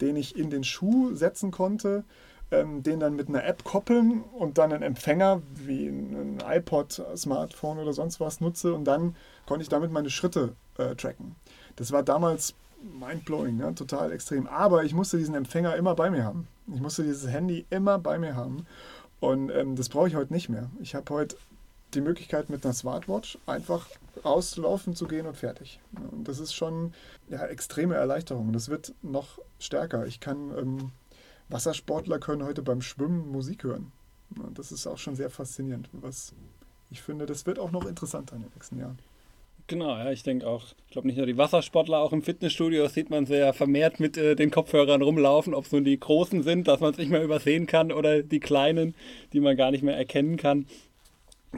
den 0.00 0.16
ich 0.16 0.36
in 0.36 0.50
den 0.50 0.64
Schuh 0.64 1.14
setzen 1.14 1.52
konnte, 1.52 2.04
ähm, 2.50 2.82
den 2.82 2.98
dann 2.98 3.14
mit 3.14 3.28
einer 3.28 3.44
App 3.44 3.62
koppeln 3.62 4.22
und 4.22 4.58
dann 4.58 4.72
einen 4.72 4.82
Empfänger 4.82 5.40
wie 5.54 5.86
ein 5.86 6.42
iPod, 6.44 7.00
Smartphone 7.16 7.78
oder 7.78 7.92
sonst 7.92 8.18
was 8.18 8.40
nutze 8.40 8.74
und 8.74 8.84
dann 8.84 9.14
konnte 9.46 9.62
ich 9.62 9.68
damit 9.68 9.92
meine 9.92 10.10
Schritte 10.10 10.54
äh, 10.78 10.96
tracken. 10.96 11.36
Das 11.76 11.92
war 11.92 12.02
damals 12.02 12.54
mindblowing, 12.82 13.56
ne? 13.56 13.74
total 13.74 14.12
extrem. 14.12 14.46
Aber 14.46 14.84
ich 14.84 14.94
musste 14.94 15.18
diesen 15.18 15.34
Empfänger 15.34 15.76
immer 15.76 15.94
bei 15.94 16.10
mir 16.10 16.24
haben. 16.24 16.48
Ich 16.72 16.80
musste 16.80 17.02
dieses 17.02 17.28
Handy 17.30 17.66
immer 17.70 17.98
bei 17.98 18.18
mir 18.18 18.36
haben. 18.36 18.66
Und 19.20 19.50
ähm, 19.50 19.76
das 19.76 19.88
brauche 19.88 20.08
ich 20.08 20.14
heute 20.14 20.32
nicht 20.32 20.48
mehr. 20.48 20.70
Ich 20.80 20.94
habe 20.94 21.12
heute 21.12 21.36
die 21.94 22.00
Möglichkeit, 22.00 22.50
mit 22.50 22.64
einer 22.64 22.74
Smartwatch 22.74 23.38
einfach 23.46 23.86
rauszulaufen, 24.24 24.94
zu 24.94 25.06
gehen 25.06 25.26
und 25.26 25.36
fertig. 25.36 25.80
Und 26.10 26.28
das 26.28 26.38
ist 26.38 26.54
schon 26.54 26.94
ja, 27.28 27.44
extreme 27.46 27.96
Erleichterung. 27.96 28.52
Das 28.52 28.68
wird 28.68 28.94
noch 29.02 29.38
stärker. 29.58 30.06
Ich 30.06 30.20
kann, 30.20 30.56
ähm, 30.56 30.92
Wassersportler 31.48 32.18
können 32.18 32.44
heute 32.44 32.62
beim 32.62 32.80
Schwimmen 32.80 33.30
Musik 33.30 33.64
hören. 33.64 33.92
Das 34.54 34.70
ist 34.70 34.86
auch 34.86 34.98
schon 34.98 35.16
sehr 35.16 35.30
faszinierend, 35.30 35.88
was 35.92 36.32
ich 36.90 37.02
finde, 37.02 37.26
das 37.26 37.46
wird 37.46 37.58
auch 37.58 37.70
noch 37.70 37.86
interessanter 37.86 38.36
in 38.36 38.42
den 38.42 38.52
nächsten 38.52 38.78
Jahren. 38.78 38.98
Genau, 39.70 39.96
ja, 39.96 40.10
ich 40.10 40.24
denke 40.24 40.48
auch, 40.48 40.64
ich 40.64 40.90
glaube 40.90 41.06
nicht 41.06 41.16
nur 41.16 41.26
die 41.26 41.38
Wassersportler, 41.38 42.00
auch 42.00 42.12
im 42.12 42.22
Fitnessstudio 42.22 42.88
sieht 42.88 43.08
man 43.08 43.24
sehr 43.24 43.52
vermehrt 43.52 44.00
mit 44.00 44.16
äh, 44.16 44.34
den 44.34 44.50
Kopfhörern 44.50 45.00
rumlaufen, 45.00 45.54
ob 45.54 45.64
es 45.64 45.70
nun 45.70 45.84
die 45.84 46.00
großen 46.00 46.42
sind, 46.42 46.66
dass 46.66 46.80
man 46.80 46.90
es 46.90 46.98
nicht 46.98 47.12
mehr 47.12 47.22
übersehen 47.22 47.68
kann 47.68 47.92
oder 47.92 48.24
die 48.24 48.40
kleinen, 48.40 48.96
die 49.32 49.38
man 49.38 49.56
gar 49.56 49.70
nicht 49.70 49.84
mehr 49.84 49.96
erkennen 49.96 50.36
kann. 50.36 50.66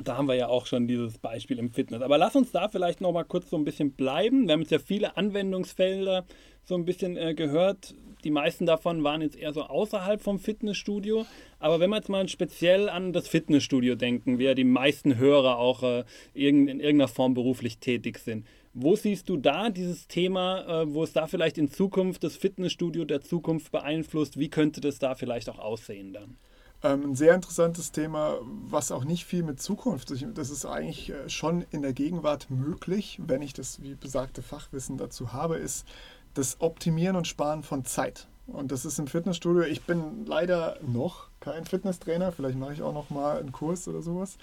Da 0.05 0.19
haben 0.19 0.29
wir 0.29 0.35
ja 0.35 0.49
auch 0.49 0.67
schon 0.67 0.87
dieses 0.87 1.17
Beispiel 1.17 1.59
im 1.59 1.71
Fitness. 1.71 2.03
Aber 2.03 2.19
lass 2.19 2.37
uns 2.37 2.53
da 2.53 2.69
vielleicht 2.69 3.01
noch 3.01 3.13
mal 3.13 3.25
kurz 3.25 3.49
so 3.49 3.57
ein 3.57 3.65
bisschen 3.65 3.93
bleiben. 3.93 4.47
Wir 4.47 4.53
haben 4.53 4.61
jetzt 4.61 4.73
ja 4.73 4.79
viele 4.79 5.17
Anwendungsfelder 5.17 6.27
so 6.65 6.75
ein 6.75 6.85
bisschen 6.85 7.17
äh, 7.17 7.33
gehört. 7.33 7.95
Die 8.25 8.31
meisten 8.31 8.67
davon 8.67 9.03
waren 9.03 9.23
jetzt 9.23 9.37
eher 9.37 9.53
so 9.53 9.63
außerhalb 9.63 10.23
vom 10.23 10.39
Fitnessstudio. 10.39 11.27
Aber 11.59 11.81
wenn 11.81 11.91
wir 11.91 11.97
jetzt 11.97 12.09
mal 12.09 12.29
speziell 12.29 12.89
an 12.89 13.13
das 13.13 13.29
Fitnessstudio 13.29 13.95
denken, 13.95 14.39
wie 14.39 14.45
ja 14.45 14.55
die 14.55 14.65
meisten 14.65 15.19
Hörer 15.19 15.59
auch 15.59 15.83
äh, 15.83 16.05
in 16.35 16.69
irgendeiner 16.69 17.09
Form 17.09 17.35
beruflich 17.35 17.79
tätig 17.79 18.19
sind. 18.19 18.47
Wo 18.75 18.97
siehst 18.97 19.29
du 19.29 19.37
da 19.37 19.69
dieses 19.69 20.09
Thema, 20.09 20.83
äh, 20.83 20.95
wo 20.95 21.03
es 21.03 21.13
da 21.13 21.27
vielleicht 21.27 21.59
in 21.59 21.71
Zukunft 21.71 22.25
das 22.25 22.37
Fitnessstudio 22.37 23.05
der 23.05 23.21
Zukunft 23.21 23.71
beeinflusst? 23.71 24.39
Wie 24.39 24.49
könnte 24.49 24.81
das 24.81 24.99
da 24.99 25.15
vielleicht 25.15 25.51
auch 25.51 25.59
aussehen 25.59 26.13
dann? 26.13 26.37
Ähm, 26.85 27.11
ein 27.11 27.15
sehr 27.15 27.35
interessantes 27.35 27.93
Thema, 27.93 28.39
was 28.43 28.91
auch 28.91 29.05
nicht 29.05 29.25
viel 29.25 29.45
mit 29.45 29.61
Zukunft, 29.61 30.11
das 30.11 30.51
ist 30.51 30.65
eigentlich 30.65 31.11
äh, 31.11 31.29
schon 31.29 31.65
in 31.71 31.83
der 31.83 31.93
Gegenwart 31.93 32.51
möglich, 32.51 33.21
wenn 33.25 33.41
ich 33.41 33.53
das 33.53 33.83
wie 33.83 33.95
besagte 33.95 34.43
Fachwissen 34.43 34.97
dazu 34.97 35.33
habe, 35.33 35.57
ist 35.57 35.87
das 36.35 36.61
Optimieren 36.61 37.17
und 37.17 37.27
Sparen 37.27 37.63
von 37.63 37.85
Zeit. 37.85 38.27
Und 38.47 38.73
das 38.73 38.85
ist 38.85 38.99
im 38.99 39.07
Fitnessstudio. 39.07 39.63
Ich 39.63 39.83
bin 39.83 40.27
leider 40.27 40.77
noch 40.83 41.29
kein 41.41 41.65
Fitnesstrainer, 41.65 42.33
vielleicht 42.33 42.59
mache 42.59 42.73
ich 42.73 42.83
auch 42.83 42.93
noch 42.93 43.11
mal 43.11 43.39
einen 43.39 43.53
Kurs 43.53 43.89
oder 43.89 44.03
sowas. 44.03 44.37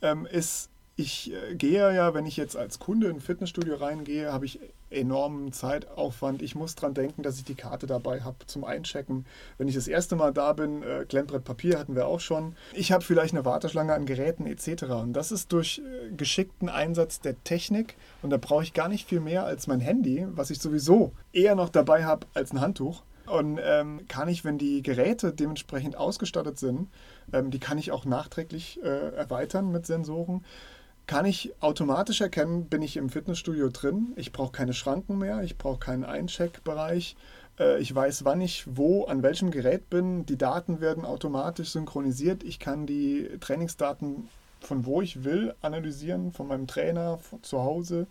Ähm, 0.00 0.26
ist 0.26 0.70
ich 0.96 1.32
äh, 1.32 1.54
gehe 1.54 1.94
ja, 1.94 2.14
wenn 2.14 2.26
ich 2.26 2.36
jetzt 2.36 2.56
als 2.56 2.78
Kunde 2.78 3.08
in 3.08 3.16
ein 3.16 3.20
Fitnessstudio 3.20 3.76
reingehe, 3.76 4.32
habe 4.32 4.44
ich 4.44 4.60
enormen 4.90 5.52
Zeitaufwand. 5.52 6.42
Ich 6.42 6.54
muss 6.54 6.74
daran 6.74 6.92
denken, 6.92 7.22
dass 7.22 7.38
ich 7.38 7.44
die 7.44 7.54
Karte 7.54 7.86
dabei 7.86 8.20
habe 8.20 8.46
zum 8.46 8.64
Einchecken. 8.64 9.24
Wenn 9.56 9.68
ich 9.68 9.74
das 9.74 9.88
erste 9.88 10.16
Mal 10.16 10.32
da 10.32 10.52
bin, 10.52 10.82
äh, 10.82 11.06
Klemmbrett 11.08 11.44
Papier 11.44 11.78
hatten 11.78 11.96
wir 11.96 12.06
auch 12.06 12.20
schon. 12.20 12.56
Ich 12.74 12.92
habe 12.92 13.02
vielleicht 13.02 13.32
eine 13.32 13.46
Warteschlange 13.46 13.94
an 13.94 14.04
Geräten 14.04 14.46
etc. 14.46 14.84
Und 14.84 15.14
das 15.14 15.32
ist 15.32 15.52
durch 15.52 15.80
äh, 15.80 16.12
geschickten 16.14 16.68
Einsatz 16.68 17.20
der 17.20 17.42
Technik. 17.42 17.96
Und 18.20 18.30
da 18.30 18.36
brauche 18.36 18.62
ich 18.62 18.74
gar 18.74 18.88
nicht 18.88 19.08
viel 19.08 19.20
mehr 19.20 19.44
als 19.44 19.66
mein 19.66 19.80
Handy, 19.80 20.26
was 20.30 20.50
ich 20.50 20.58
sowieso 20.58 21.12
eher 21.32 21.54
noch 21.54 21.70
dabei 21.70 22.04
habe 22.04 22.26
als 22.34 22.52
ein 22.52 22.60
Handtuch. 22.60 23.02
Und 23.26 23.58
ähm, 23.62 24.06
kann 24.08 24.28
ich, 24.28 24.44
wenn 24.44 24.58
die 24.58 24.82
Geräte 24.82 25.32
dementsprechend 25.32 25.96
ausgestattet 25.96 26.58
sind, 26.58 26.90
ähm, 27.32 27.50
die 27.50 27.60
kann 27.60 27.78
ich 27.78 27.92
auch 27.92 28.04
nachträglich 28.04 28.80
äh, 28.82 29.14
erweitern 29.14 29.70
mit 29.70 29.86
Sensoren 29.86 30.44
kann 31.06 31.26
ich 31.26 31.52
automatisch 31.60 32.20
erkennen, 32.20 32.66
bin 32.66 32.82
ich 32.82 32.96
im 32.96 33.10
Fitnessstudio 33.10 33.68
drin. 33.68 34.12
Ich 34.16 34.32
brauche 34.32 34.52
keine 34.52 34.74
Schranken 34.74 35.18
mehr, 35.18 35.42
ich 35.42 35.58
brauche 35.58 35.78
keinen 35.78 36.04
Eincheckbereich. 36.04 37.16
Äh, 37.58 37.80
ich 37.80 37.94
weiß, 37.94 38.24
wann 38.24 38.40
ich 38.40 38.64
wo, 38.76 39.04
an 39.04 39.22
welchem 39.22 39.50
Gerät 39.50 39.90
bin. 39.90 40.26
Die 40.26 40.38
Daten 40.38 40.80
werden 40.80 41.04
automatisch 41.04 41.70
synchronisiert. 41.70 42.42
Ich 42.44 42.58
kann 42.58 42.86
die 42.86 43.28
Trainingsdaten 43.40 44.28
von 44.62 44.86
wo 44.86 45.02
ich 45.02 45.24
will 45.24 45.54
analysieren, 45.60 46.32
von 46.32 46.48
meinem 46.48 46.66
Trainer, 46.66 47.18
zu 47.42 47.62
Hause 47.62 48.06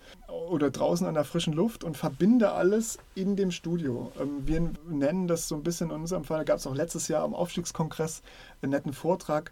oder 0.50 0.70
draußen 0.70 1.08
an 1.08 1.14
der 1.14 1.24
frischen 1.24 1.54
Luft 1.54 1.84
und 1.84 1.98
verbinde 1.98 2.52
alles 2.52 3.00
in 3.16 3.36
dem 3.36 3.52
Studio. 3.52 4.12
Ähm, 4.20 4.46
wir 4.46 4.72
nennen 4.90 5.28
das 5.28 5.48
so 5.48 5.56
ein 5.56 5.64
bisschen, 5.64 5.90
in 5.90 5.96
unserem 5.96 6.24
Fall 6.24 6.46
gab 6.46 6.58
es 6.58 6.68
auch 6.68 6.76
letztes 6.76 7.08
Jahr 7.08 7.24
am 7.24 7.34
Aufstiegskongress 7.34 8.22
einen 8.62 8.72
netten 8.72 8.94
Vortrag, 8.94 9.52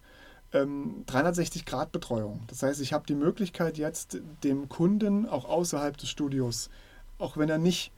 360-Grad-Betreuung. 0.54 2.34
Ähm, 2.34 2.48
das 2.48 2.64
heißt, 2.64 2.82
ich 2.82 2.94
habe 2.94 3.06
die 3.08 3.16
Möglichkeit 3.16 3.78
jetzt 3.78 4.20
dem 4.44 4.70
Kunden 4.70 5.28
auch 5.28 5.46
außerhalb 5.46 5.98
des 5.98 6.10
Studios, 6.10 6.70
auch 7.18 7.38
wenn 7.38 7.50
er 7.50 7.58
nicht 7.58 7.92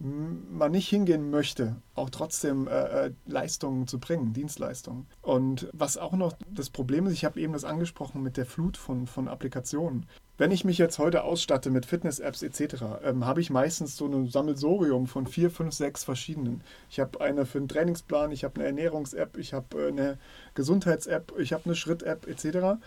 man 0.00 0.70
nicht 0.70 0.88
hingehen 0.88 1.30
möchte, 1.30 1.74
auch 1.94 2.08
trotzdem 2.10 2.68
äh, 2.68 3.06
äh, 3.06 3.12
Leistungen 3.26 3.88
zu 3.88 3.98
bringen, 3.98 4.32
Dienstleistungen. 4.32 5.06
Und 5.22 5.68
was 5.72 5.96
auch 5.96 6.12
noch 6.12 6.34
das 6.48 6.70
Problem 6.70 7.06
ist, 7.06 7.14
ich 7.14 7.24
habe 7.24 7.40
eben 7.40 7.52
das 7.52 7.64
angesprochen 7.64 8.22
mit 8.22 8.36
der 8.36 8.46
Flut 8.46 8.76
von, 8.76 9.08
von 9.08 9.26
Applikationen. 9.26 10.06
Wenn 10.38 10.52
ich 10.52 10.64
mich 10.64 10.78
jetzt 10.78 11.00
heute 11.00 11.24
ausstatte 11.24 11.68
mit 11.68 11.84
Fitness-Apps 11.84 12.42
etc., 12.44 12.76
ähm, 13.02 13.26
habe 13.26 13.40
ich 13.40 13.50
meistens 13.50 13.96
so 13.96 14.06
ein 14.06 14.28
Sammelsorium 14.28 15.08
von 15.08 15.26
vier, 15.26 15.50
fünf, 15.50 15.74
sechs 15.74 16.04
verschiedenen. 16.04 16.62
Ich 16.88 17.00
habe 17.00 17.20
eine 17.20 17.44
für 17.44 17.58
einen 17.58 17.66
Trainingsplan, 17.66 18.30
ich 18.30 18.44
habe 18.44 18.60
eine 18.60 18.66
Ernährungs-App, 18.66 19.36
ich 19.36 19.52
habe 19.52 19.82
äh, 19.82 19.88
eine 19.88 20.18
Gesundheits-App, 20.54 21.32
ich 21.38 21.52
habe 21.52 21.64
eine 21.64 21.74
Schritt-App 21.74 22.28
etc. 22.28 22.80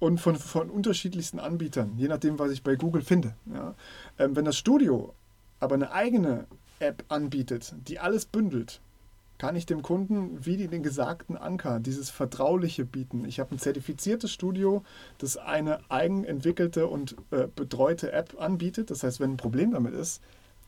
Und 0.00 0.20
von, 0.20 0.34
von 0.34 0.70
unterschiedlichsten 0.70 1.38
Anbietern, 1.38 1.92
je 1.96 2.08
nachdem, 2.08 2.40
was 2.40 2.50
ich 2.50 2.64
bei 2.64 2.74
Google 2.74 3.02
finde. 3.02 3.36
Ja. 3.54 3.76
Ähm, 4.18 4.34
wenn 4.34 4.44
das 4.44 4.58
Studio 4.58 5.14
aber 5.60 5.76
eine 5.76 5.92
eigene 5.92 6.46
App 6.80 7.04
anbietet, 7.08 7.74
die 7.86 8.00
alles 8.00 8.26
bündelt, 8.26 8.80
kann 9.38 9.54
ich 9.54 9.66
dem 9.66 9.82
Kunden 9.82 10.44
wie 10.44 10.56
den 10.66 10.82
gesagten 10.82 11.36
Anker 11.36 11.80
dieses 11.80 12.10
Vertrauliche 12.10 12.84
bieten. 12.84 13.24
Ich 13.24 13.38
habe 13.40 13.54
ein 13.54 13.58
zertifiziertes 13.58 14.32
Studio, 14.32 14.82
das 15.18 15.36
eine 15.36 15.78
eigenentwickelte 15.88 16.88
und 16.88 17.16
äh, 17.30 17.46
betreute 17.54 18.12
App 18.12 18.34
anbietet. 18.40 18.90
Das 18.90 19.04
heißt, 19.04 19.20
wenn 19.20 19.32
ein 19.32 19.36
Problem 19.36 19.70
damit 19.70 19.94
ist, 19.94 20.20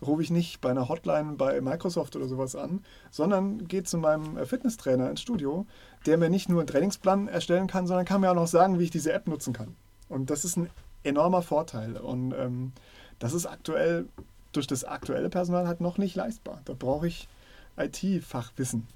rufe 0.02 0.22
ich 0.22 0.30
nicht 0.30 0.60
bei 0.60 0.70
einer 0.70 0.88
Hotline 0.88 1.34
bei 1.34 1.60
Microsoft 1.60 2.16
oder 2.16 2.28
sowas 2.28 2.56
an, 2.56 2.84
sondern 3.10 3.66
gehe 3.66 3.82
zu 3.82 3.98
meinem 3.98 4.36
äh, 4.36 4.46
Fitnesstrainer 4.46 5.10
ins 5.10 5.20
Studio, 5.20 5.66
der 6.06 6.16
mir 6.16 6.30
nicht 6.30 6.48
nur 6.48 6.60
einen 6.60 6.68
Trainingsplan 6.68 7.28
erstellen 7.28 7.66
kann, 7.66 7.86
sondern 7.86 8.06
kann 8.06 8.20
mir 8.20 8.30
auch 8.30 8.36
noch 8.36 8.46
sagen, 8.46 8.78
wie 8.78 8.84
ich 8.84 8.90
diese 8.90 9.12
App 9.12 9.26
nutzen 9.26 9.52
kann. 9.52 9.74
Und 10.08 10.30
das 10.30 10.44
ist 10.44 10.56
ein 10.56 10.70
enormer 11.02 11.42
Vorteil. 11.42 11.96
Und 11.96 12.32
ähm, 12.38 12.72
das 13.18 13.32
ist 13.32 13.46
aktuell 13.46 14.06
durch 14.52 14.66
das 14.66 14.84
aktuelle 14.84 15.28
Personal 15.28 15.66
halt 15.66 15.80
noch 15.80 15.98
nicht 15.98 16.16
leistbar. 16.16 16.60
Da 16.64 16.72
brauche 16.72 17.06
ich 17.06 17.28
IT-Fachwissen. 17.76 18.86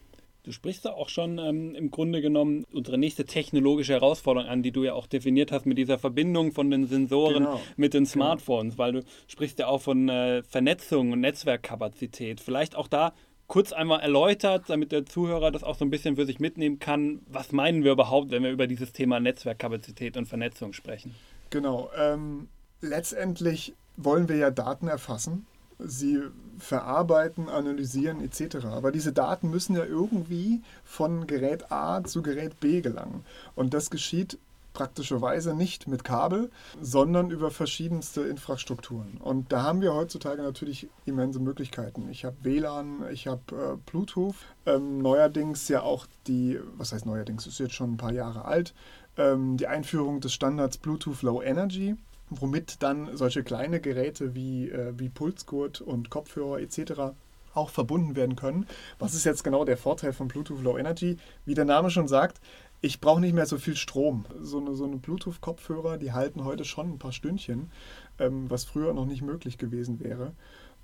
Du 0.45 0.53
sprichst 0.53 0.85
da 0.85 0.91
auch 0.91 1.09
schon 1.09 1.39
ähm, 1.39 1.75
im 1.75 1.91
Grunde 1.91 2.21
genommen 2.21 2.65
unsere 2.71 2.99
nächste 2.99 3.25
technologische 3.25 3.95
Herausforderung 3.95 4.47
an, 4.49 4.63
die 4.63 4.73
du 4.73 4.85
ja 4.85 4.93
auch 4.93 5.07
definiert 5.07 5.51
hast 5.51 5.65
mit 5.65 5.79
dieser 5.79 5.99
Verbindung 5.99 6.53
von 6.53 6.71
den 6.71 6.87
Sensoren 6.87 7.45
genau. 7.45 7.61
mit 7.77 7.95
den 7.95 8.05
genau. 8.05 8.13
Smartphones, 8.13 8.75
genau. 8.75 8.85
weil 8.85 8.93
du 8.93 9.03
sprichst 9.27 9.59
ja 9.59 9.69
auch 9.69 9.81
von 9.81 10.11
äh, 10.11 10.43
Vernetzung 10.43 11.13
und 11.13 11.21
Netzwerkkapazität. 11.21 12.43
Vielleicht 12.43 12.77
auch 12.77 12.89
da 12.89 13.15
kurz 13.47 13.73
einmal 13.73 14.01
erläutert, 14.01 14.65
damit 14.69 14.93
der 14.93 15.07
Zuhörer 15.07 15.51
das 15.51 15.65
auch 15.65 15.77
so 15.77 15.85
ein 15.87 15.91
bisschen 15.91 16.17
für 16.17 16.27
sich 16.27 16.41
mitnehmen 16.41 16.79
kann. 16.79 17.23
Was 17.27 17.53
meinen 17.53 17.83
wir 17.83 17.93
überhaupt, 17.93 18.31
wenn 18.31 18.43
wir 18.43 18.51
über 18.51 18.67
dieses 18.67 18.93
Thema 18.93 19.21
Netzwerkkapazität 19.21 20.19
und 20.19 20.27
Vernetzung 20.27 20.75
sprechen? 20.75 21.15
Genau. 21.49 21.89
Ähm, 21.99 22.49
letztendlich 22.83 23.75
wollen 23.97 24.29
wir 24.29 24.37
ja 24.37 24.51
Daten 24.51 24.89
erfassen 24.89 25.47
sie 25.79 26.21
verarbeiten, 26.59 27.49
analysieren 27.49 28.21
etc. 28.21 28.67
Aber 28.67 28.93
diese 28.93 29.13
Daten 29.13 29.51
müssen 29.51 29.77
ja 29.77 29.85
irgendwie 29.85 30.63
von 30.85 31.27
Gerät 31.27 31.71
A 31.73 32.05
zu 32.05 32.23
Gerät 32.23 32.61
B 32.61 32.81
gelangen. 32.81 33.25
Und 33.55 33.75
das 33.75 33.91
geschieht 33.91 34.39
praktischerweise 34.75 35.55
nicht 35.55 35.89
mit 35.89 36.05
Kabel, 36.05 36.51
sondern 36.81 37.31
über 37.31 37.51
verschiedenste 37.51 38.23
Infrastrukturen. 38.23 39.19
Und 39.23 39.53
da 39.53 39.63
haben 39.63 39.81
wir 39.81 39.95
heutzutage 39.95 40.43
natürlich 40.43 40.89
immense 41.07 41.39
Möglichkeiten. 41.39 42.09
Ich 42.11 42.25
habe 42.25 42.37
WLAN, 42.43 43.05
ich 43.13 43.29
habe 43.29 43.41
äh, 43.53 43.91
Bluetooth, 43.91 44.35
ähm, 44.67 44.99
neuerdings 44.99 45.69
ja 45.69 45.83
auch 45.83 46.07
die, 46.27 46.59
was 46.77 46.93
heißt 46.93 47.07
neuerdings, 47.07 47.47
ist 47.47 47.61
jetzt 47.61 47.75
schon 47.75 47.93
ein 47.93 47.99
paar 47.99 48.13
Jahre 48.13 48.45
alt, 48.45 48.75
ähm, 49.17 49.57
die 49.57 49.69
Einführung 49.69 50.21
des 50.21 50.35
Standards 50.35 50.77
Bluetooth 50.77 51.23
Low 51.23 51.41
Energy 51.41 51.97
womit 52.31 52.83
dann 52.83 53.17
solche 53.17 53.43
kleine 53.43 53.81
Geräte 53.81 54.35
wie, 54.35 54.71
äh, 54.71 54.93
wie 54.97 55.09
Pulsgurt 55.09 55.81
und 55.81 56.11
Kopfhörer 56.11 56.61
etc. 56.61 57.15
auch 57.55 57.71
verbunden 57.71 58.17
werden 58.17 58.37
können. 58.37 58.67
Was 58.99 59.15
ist 59.15 59.25
jetzt 59.25 59.45
genau 59.45 59.65
der 59.65 59.77
Vorteil 59.77 60.13
von 60.13 60.29
Bluetooth 60.29 60.63
Low 60.63 60.79
Energy? 60.79 61.17
Wie 61.45 61.55
der 61.55 61.65
Name 61.65 61.91
schon 61.91 62.09
sagt, 62.09 62.41
ich 62.81 63.01
brauche 63.01 63.21
nicht 63.21 63.35
mehr 63.35 63.47
so 63.47 63.57
viel 63.57 63.77
Strom. 63.77 64.27
So 64.41 64.59
eine, 64.59 64.75
so 64.75 64.85
eine 64.85 64.97
Bluetooth-Kopfhörer, 64.97 65.97
die 65.97 66.13
halten 66.13 66.45
heute 66.45 66.65
schon 66.65 66.91
ein 66.91 66.99
paar 66.99 67.13
Stündchen, 67.13 67.71
ähm, 68.19 68.51
was 68.51 68.65
früher 68.65 68.93
noch 68.93 69.07
nicht 69.07 69.23
möglich 69.23 69.57
gewesen 69.57 70.01
wäre. 70.01 70.33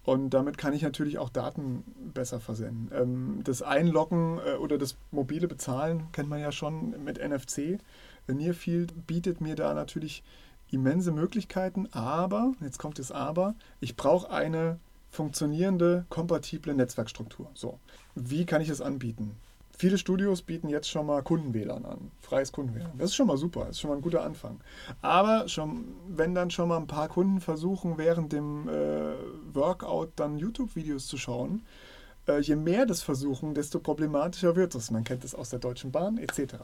Und 0.02 0.30
damit 0.30 0.56
kann 0.56 0.72
ich 0.72 0.80
natürlich 0.80 1.18
auch 1.18 1.28
Daten 1.28 1.84
besser 2.14 2.40
versenden. 2.40 2.90
Ähm, 2.94 3.40
das 3.44 3.60
Einloggen 3.60 4.38
äh, 4.38 4.54
oder 4.54 4.78
das 4.78 4.96
mobile 5.10 5.46
Bezahlen 5.46 6.04
kennt 6.12 6.30
man 6.30 6.40
ja 6.40 6.52
schon 6.52 7.04
mit 7.04 7.18
NFC. 7.18 7.78
Nearfield 8.26 9.06
bietet 9.06 9.40
mir 9.40 9.56
da 9.56 9.74
natürlich 9.74 10.22
immense 10.72 11.12
Möglichkeiten, 11.12 11.88
aber, 11.92 12.52
jetzt 12.60 12.78
kommt 12.78 12.98
das 12.98 13.12
Aber, 13.12 13.54
ich 13.80 13.96
brauche 13.96 14.30
eine 14.30 14.78
funktionierende, 15.10 16.06
kompatible 16.08 16.74
Netzwerkstruktur. 16.74 17.50
So, 17.54 17.78
wie 18.14 18.46
kann 18.46 18.62
ich 18.62 18.68
das 18.68 18.80
anbieten? 18.80 19.36
Viele 19.76 19.96
Studios 19.96 20.42
bieten 20.42 20.68
jetzt 20.68 20.90
schon 20.90 21.06
mal 21.06 21.22
Kunden-WLAN 21.22 21.86
an, 21.86 22.10
freies 22.20 22.52
Kunden-WLAN. 22.52 22.98
Das 22.98 23.10
ist 23.10 23.14
schon 23.16 23.26
mal 23.26 23.38
super, 23.38 23.60
das 23.60 23.70
ist 23.70 23.80
schon 23.80 23.88
mal 23.88 23.96
ein 23.96 24.02
guter 24.02 24.22
Anfang. 24.22 24.60
Aber 25.00 25.48
schon, 25.48 25.86
wenn 26.06 26.34
dann 26.34 26.50
schon 26.50 26.68
mal 26.68 26.76
ein 26.76 26.86
paar 26.86 27.08
Kunden 27.08 27.40
versuchen, 27.40 27.96
während 27.96 28.32
dem 28.32 28.68
äh, 28.68 29.14
Workout 29.54 30.10
dann 30.16 30.36
YouTube-Videos 30.36 31.06
zu 31.06 31.16
schauen, 31.16 31.62
äh, 32.28 32.40
je 32.40 32.56
mehr 32.56 32.84
das 32.84 33.02
versuchen, 33.02 33.54
desto 33.54 33.78
problematischer 33.78 34.54
wird 34.54 34.74
es. 34.74 34.90
Man 34.90 35.04
kennt 35.04 35.24
es 35.24 35.34
aus 35.34 35.48
der 35.48 35.60
Deutschen 35.60 35.90
Bahn 35.90 36.18
etc. 36.18 36.56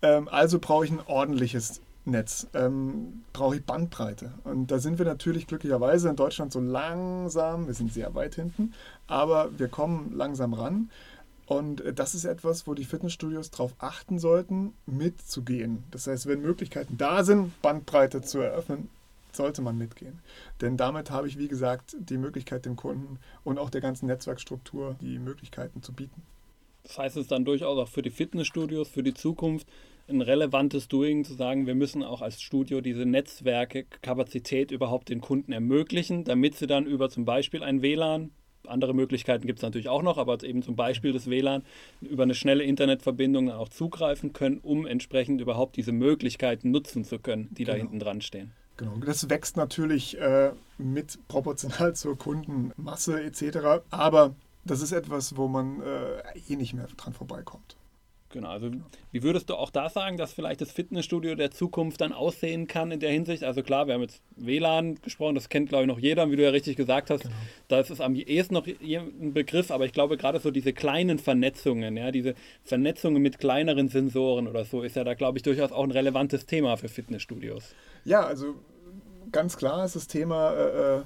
Ähm, 0.00 0.28
also 0.28 0.58
brauche 0.58 0.86
ich 0.86 0.92
ein 0.92 1.00
ordentliches 1.06 1.82
Netz, 2.06 2.46
ähm, 2.54 3.24
brauche 3.32 3.56
ich 3.56 3.64
Bandbreite. 3.64 4.32
Und 4.44 4.70
da 4.70 4.78
sind 4.78 4.98
wir 4.98 5.06
natürlich 5.06 5.46
glücklicherweise 5.46 6.08
in 6.08 6.16
Deutschland 6.16 6.52
so 6.52 6.60
langsam, 6.60 7.66
wir 7.66 7.74
sind 7.74 7.92
sehr 7.92 8.14
weit 8.14 8.36
hinten, 8.36 8.72
aber 9.06 9.50
wir 9.58 9.68
kommen 9.68 10.12
langsam 10.14 10.54
ran. 10.54 10.90
Und 11.46 11.80
äh, 11.80 11.92
das 11.92 12.14
ist 12.14 12.24
etwas, 12.24 12.66
wo 12.66 12.74
die 12.74 12.84
Fitnessstudios 12.84 13.50
darauf 13.50 13.74
achten 13.78 14.18
sollten, 14.18 14.72
mitzugehen. 14.86 15.84
Das 15.90 16.06
heißt, 16.06 16.26
wenn 16.26 16.42
Möglichkeiten 16.42 16.96
da 16.96 17.24
sind, 17.24 17.60
Bandbreite 17.62 18.22
zu 18.22 18.38
eröffnen, 18.38 18.88
sollte 19.32 19.62
man 19.62 19.76
mitgehen. 19.76 20.20
Denn 20.60 20.76
damit 20.76 21.10
habe 21.10 21.28
ich, 21.28 21.38
wie 21.38 21.48
gesagt, 21.48 21.96
die 21.98 22.18
Möglichkeit 22.18 22.64
dem 22.64 22.76
Kunden 22.76 23.18
und 23.44 23.58
auch 23.58 23.70
der 23.70 23.80
ganzen 23.80 24.06
Netzwerkstruktur 24.06 24.96
die 25.00 25.18
Möglichkeiten 25.18 25.82
zu 25.82 25.92
bieten. 25.92 26.22
Das 26.84 26.98
heißt, 26.98 27.16
es 27.16 27.26
dann 27.26 27.44
durchaus 27.44 27.78
auch 27.78 27.88
für 27.88 28.02
die 28.02 28.10
Fitnessstudios, 28.10 28.88
für 28.88 29.02
die 29.02 29.14
Zukunft 29.14 29.66
ein 30.08 30.20
relevantes 30.20 30.88
Doing 30.88 31.24
zu 31.24 31.34
sagen, 31.34 31.66
wir 31.66 31.74
müssen 31.74 32.02
auch 32.02 32.22
als 32.22 32.40
Studio 32.40 32.80
diese 32.80 33.06
Netzwerke, 33.06 33.84
Kapazität 34.02 34.70
überhaupt 34.70 35.08
den 35.08 35.20
Kunden 35.20 35.52
ermöglichen, 35.52 36.24
damit 36.24 36.56
sie 36.56 36.66
dann 36.66 36.86
über 36.86 37.10
zum 37.10 37.24
Beispiel 37.24 37.62
ein 37.62 37.82
WLAN 37.82 38.30
andere 38.68 38.94
Möglichkeiten 38.94 39.46
gibt 39.46 39.60
es 39.60 39.62
natürlich 39.62 39.88
auch 39.88 40.02
noch, 40.02 40.18
aber 40.18 40.42
eben 40.42 40.62
zum 40.62 40.76
Beispiel 40.76 41.12
das 41.12 41.28
WLAN 41.28 41.62
über 42.00 42.24
eine 42.24 42.34
schnelle 42.34 42.64
Internetverbindung 42.64 43.50
auch 43.50 43.68
zugreifen 43.68 44.32
können, 44.32 44.58
um 44.58 44.86
entsprechend 44.86 45.40
überhaupt 45.40 45.76
diese 45.76 45.92
Möglichkeiten 45.92 46.70
nutzen 46.70 47.04
zu 47.04 47.18
können, 47.18 47.48
die 47.52 47.64
genau. 47.64 47.72
da 47.72 47.78
hinten 47.78 47.98
dran 47.98 48.20
stehen. 48.20 48.52
Genau, 48.76 48.96
das 48.96 49.30
wächst 49.30 49.56
natürlich 49.56 50.18
äh, 50.18 50.52
mit 50.78 51.18
proportional 51.28 51.94
zur 51.94 52.18
Kundenmasse 52.18 53.22
etc. 53.22 53.84
Aber 53.90 54.34
das 54.64 54.82
ist 54.82 54.92
etwas, 54.92 55.36
wo 55.36 55.48
man 55.48 55.80
äh, 55.80 56.38
eh 56.48 56.56
nicht 56.56 56.74
mehr 56.74 56.88
dran 56.96 57.12
vorbeikommt. 57.12 57.76
Genau, 58.36 58.50
also 58.50 58.70
wie 59.12 59.22
würdest 59.22 59.48
du 59.48 59.54
auch 59.54 59.70
da 59.70 59.88
sagen, 59.88 60.18
dass 60.18 60.34
vielleicht 60.34 60.60
das 60.60 60.70
Fitnessstudio 60.70 61.36
der 61.36 61.50
Zukunft 61.50 62.02
dann 62.02 62.12
aussehen 62.12 62.66
kann 62.66 62.90
in 62.90 63.00
der 63.00 63.10
Hinsicht? 63.10 63.44
Also 63.44 63.62
klar, 63.62 63.86
wir 63.86 63.94
haben 63.94 64.02
jetzt 64.02 64.20
WLAN 64.36 64.96
gesprochen, 65.00 65.34
das 65.34 65.48
kennt 65.48 65.70
glaube 65.70 65.84
ich 65.84 65.88
noch 65.88 65.98
jeder, 65.98 66.30
wie 66.30 66.36
du 66.36 66.42
ja 66.42 66.50
richtig 66.50 66.76
gesagt 66.76 67.08
hast. 67.08 67.22
Genau. 67.22 67.34
Da 67.68 67.80
ist 67.80 67.88
es 67.88 68.02
am 68.02 68.14
ehesten 68.14 68.52
noch 68.52 68.66
ein 68.66 69.32
Begriff, 69.32 69.70
aber 69.70 69.86
ich 69.86 69.94
glaube 69.94 70.18
gerade 70.18 70.38
so 70.38 70.50
diese 70.50 70.74
kleinen 70.74 71.18
Vernetzungen, 71.18 71.96
ja, 71.96 72.10
diese 72.10 72.34
Vernetzungen 72.62 73.22
mit 73.22 73.38
kleineren 73.38 73.88
Sensoren 73.88 74.48
oder 74.48 74.66
so, 74.66 74.82
ist 74.82 74.96
ja 74.96 75.04
da 75.04 75.14
glaube 75.14 75.38
ich 75.38 75.42
durchaus 75.42 75.72
auch 75.72 75.84
ein 75.84 75.90
relevantes 75.90 76.44
Thema 76.44 76.76
für 76.76 76.90
Fitnessstudios. 76.90 77.74
Ja, 78.04 78.20
also 78.26 78.56
ganz 79.32 79.56
klar 79.56 79.82
ist 79.86 79.96
das 79.96 80.08
Thema 80.08 80.52
äh, 80.52 80.98
äh 80.98 81.02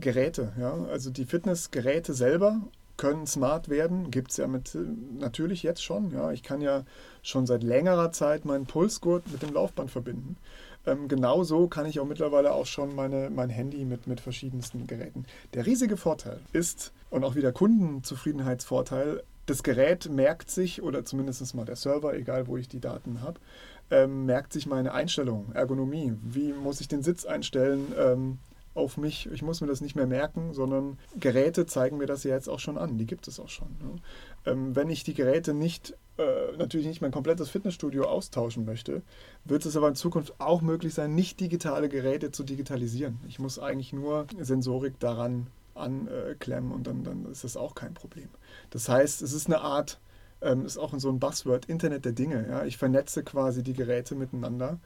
Geräte, 0.00 0.54
ja, 0.58 0.72
also 0.84 1.10
die 1.10 1.26
Fitnessgeräte 1.26 2.14
selber 2.14 2.62
können 3.04 3.26
smart 3.26 3.68
werden. 3.68 4.10
Gibt 4.10 4.30
es 4.30 4.38
ja 4.38 4.46
mit, 4.46 4.78
natürlich 5.18 5.62
jetzt 5.62 5.84
schon. 5.84 6.10
Ja. 6.10 6.32
Ich 6.32 6.42
kann 6.42 6.62
ja 6.62 6.84
schon 7.22 7.44
seit 7.44 7.62
längerer 7.62 8.12
Zeit 8.12 8.46
meinen 8.46 8.64
Pulsgurt 8.64 9.30
mit 9.30 9.42
dem 9.42 9.52
Laufband 9.52 9.90
verbinden. 9.90 10.38
Ähm, 10.86 11.06
genauso 11.06 11.68
kann 11.68 11.84
ich 11.84 12.00
auch 12.00 12.06
mittlerweile 12.06 12.54
auch 12.54 12.64
schon 12.64 12.94
meine, 12.94 13.28
mein 13.28 13.50
Handy 13.50 13.84
mit, 13.84 14.06
mit 14.06 14.20
verschiedensten 14.20 14.86
Geräten. 14.86 15.26
Der 15.52 15.66
riesige 15.66 15.98
Vorteil 15.98 16.40
ist, 16.54 16.94
und 17.10 17.24
auch 17.24 17.34
wieder 17.34 17.52
Kundenzufriedenheitsvorteil, 17.52 19.22
das 19.44 19.62
Gerät 19.62 20.08
merkt 20.08 20.50
sich, 20.50 20.82
oder 20.82 21.04
zumindest 21.04 21.54
mal 21.54 21.66
der 21.66 21.76
Server, 21.76 22.14
egal 22.14 22.46
wo 22.46 22.56
ich 22.56 22.68
die 22.68 22.80
Daten 22.80 23.20
habe, 23.20 23.38
ähm, 23.90 24.24
merkt 24.24 24.54
sich 24.54 24.64
meine 24.66 24.94
Einstellung, 24.94 25.52
Ergonomie. 25.52 26.14
Wie 26.22 26.54
muss 26.54 26.80
ich 26.80 26.88
den 26.88 27.02
Sitz 27.02 27.26
einstellen? 27.26 27.92
Ähm, 27.98 28.38
auf 28.74 28.96
mich, 28.96 29.30
ich 29.30 29.42
muss 29.42 29.60
mir 29.60 29.68
das 29.68 29.80
nicht 29.80 29.94
mehr 29.94 30.06
merken, 30.06 30.52
sondern 30.52 30.98
Geräte 31.18 31.64
zeigen 31.66 31.96
mir 31.96 32.06
das 32.06 32.24
ja 32.24 32.34
jetzt 32.34 32.48
auch 32.48 32.58
schon 32.58 32.76
an. 32.76 32.98
Die 32.98 33.06
gibt 33.06 33.28
es 33.28 33.38
auch 33.38 33.48
schon. 33.48 33.68
Ne? 33.68 33.96
Ähm, 34.46 34.74
wenn 34.76 34.90
ich 34.90 35.04
die 35.04 35.14
Geräte 35.14 35.54
nicht, 35.54 35.96
äh, 36.18 36.56
natürlich 36.58 36.86
nicht 36.86 37.00
mein 37.00 37.12
komplettes 37.12 37.50
Fitnessstudio 37.50 38.04
austauschen 38.04 38.64
möchte, 38.64 39.02
wird 39.44 39.64
es 39.64 39.76
aber 39.76 39.88
in 39.88 39.94
Zukunft 39.94 40.34
auch 40.38 40.60
möglich 40.60 40.92
sein, 40.92 41.14
nicht 41.14 41.38
digitale 41.40 41.88
Geräte 41.88 42.32
zu 42.32 42.42
digitalisieren. 42.42 43.20
Ich 43.28 43.38
muss 43.38 43.60
eigentlich 43.60 43.92
nur 43.92 44.26
Sensorik 44.40 44.98
daran 44.98 45.46
anklemmen 45.74 46.72
und 46.72 46.86
dann, 46.86 47.04
dann 47.04 47.26
ist 47.30 47.44
das 47.44 47.56
auch 47.56 47.74
kein 47.74 47.94
Problem. 47.94 48.28
Das 48.70 48.88
heißt, 48.88 49.22
es 49.22 49.32
ist 49.32 49.46
eine 49.46 49.60
Art, 49.60 50.00
ähm, 50.40 50.66
ist 50.66 50.78
auch 50.78 50.92
so 50.98 51.10
ein 51.10 51.20
Buzzword, 51.20 51.66
Internet 51.66 52.04
der 52.04 52.12
Dinge. 52.12 52.46
Ja? 52.48 52.64
Ich 52.64 52.76
vernetze 52.76 53.22
quasi 53.22 53.62
die 53.62 53.72
Geräte 53.72 54.14
miteinander 54.14 54.78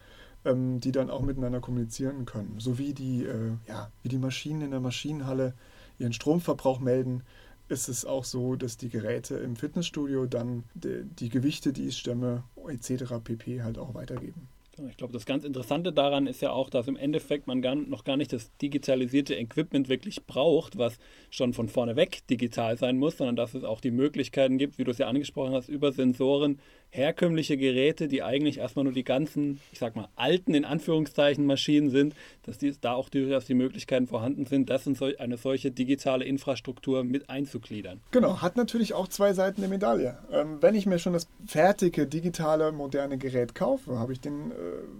ähm, 0.44 0.80
die 0.80 0.92
dann 0.92 1.10
auch 1.10 1.22
miteinander 1.22 1.60
kommunizieren 1.60 2.26
können. 2.26 2.56
So 2.58 2.78
wie 2.78 2.94
die, 2.94 3.24
äh, 3.24 3.52
ja, 3.66 3.90
wie 4.02 4.08
die 4.08 4.18
Maschinen 4.18 4.62
in 4.62 4.70
der 4.70 4.80
Maschinenhalle 4.80 5.54
ihren 5.98 6.12
Stromverbrauch 6.12 6.80
melden, 6.80 7.22
ist 7.68 7.88
es 7.88 8.04
auch 8.04 8.24
so, 8.24 8.56
dass 8.56 8.76
die 8.76 8.88
Geräte 8.88 9.36
im 9.36 9.56
Fitnessstudio 9.56 10.26
dann 10.26 10.64
die, 10.74 11.04
die 11.04 11.28
Gewichte, 11.28 11.72
die 11.72 11.88
ich 11.88 11.98
stemme, 11.98 12.44
etc. 12.66 13.14
pp. 13.22 13.62
halt 13.62 13.78
auch 13.78 13.94
weitergeben. 13.94 14.48
Ich 14.88 14.96
glaube, 14.96 15.12
das 15.12 15.26
ganz 15.26 15.42
Interessante 15.42 15.92
daran 15.92 16.28
ist 16.28 16.40
ja 16.40 16.52
auch, 16.52 16.70
dass 16.70 16.86
im 16.86 16.96
Endeffekt 16.96 17.48
man 17.48 17.62
gar, 17.62 17.74
noch 17.74 18.04
gar 18.04 18.16
nicht 18.16 18.32
das 18.32 18.56
digitalisierte 18.58 19.34
Equipment 19.34 19.88
wirklich 19.88 20.24
braucht, 20.24 20.78
was 20.78 20.98
schon 21.30 21.52
von 21.52 21.68
vorne 21.68 21.96
weg 21.96 22.20
digital 22.30 22.76
sein 22.78 22.96
muss, 22.96 23.16
sondern 23.16 23.34
dass 23.34 23.54
es 23.54 23.64
auch 23.64 23.80
die 23.80 23.90
Möglichkeiten 23.90 24.56
gibt, 24.56 24.78
wie 24.78 24.84
du 24.84 24.92
es 24.92 24.98
ja 24.98 25.08
angesprochen 25.08 25.52
hast, 25.52 25.68
über 25.68 25.90
Sensoren 25.90 26.60
herkömmliche 26.90 27.56
Geräte, 27.56 28.08
die 28.08 28.22
eigentlich 28.22 28.58
erstmal 28.58 28.84
nur 28.84 28.94
die 28.94 29.04
ganzen, 29.04 29.60
ich 29.72 29.78
sag 29.78 29.94
mal, 29.94 30.08
alten 30.16 30.54
in 30.54 30.64
Anführungszeichen 30.64 31.44
Maschinen 31.44 31.90
sind, 31.90 32.14
dass 32.44 32.58
die, 32.58 32.74
da 32.80 32.94
auch 32.94 33.08
durchaus 33.08 33.44
die 33.44 33.54
Möglichkeiten 33.54 34.06
vorhanden 34.06 34.46
sind, 34.46 34.70
das 34.70 34.86
in 34.86 34.94
so, 34.94 35.10
eine 35.18 35.36
solche 35.36 35.70
digitale 35.70 36.24
Infrastruktur 36.24 37.04
mit 37.04 37.28
einzugliedern. 37.28 38.00
Genau, 38.10 38.40
hat 38.40 38.56
natürlich 38.56 38.94
auch 38.94 39.08
zwei 39.08 39.32
Seiten 39.34 39.60
der 39.60 39.70
Medaille. 39.70 40.18
Ähm, 40.32 40.58
wenn 40.60 40.74
ich 40.74 40.86
mir 40.86 40.98
schon 40.98 41.12
das 41.12 41.28
fertige, 41.46 42.06
digitale, 42.06 42.72
moderne 42.72 43.18
Gerät 43.18 43.54
kaufe, 43.54 43.98
habe 43.98 44.12
ich 44.12 44.20
den, 44.20 44.50
äh, 44.50 44.54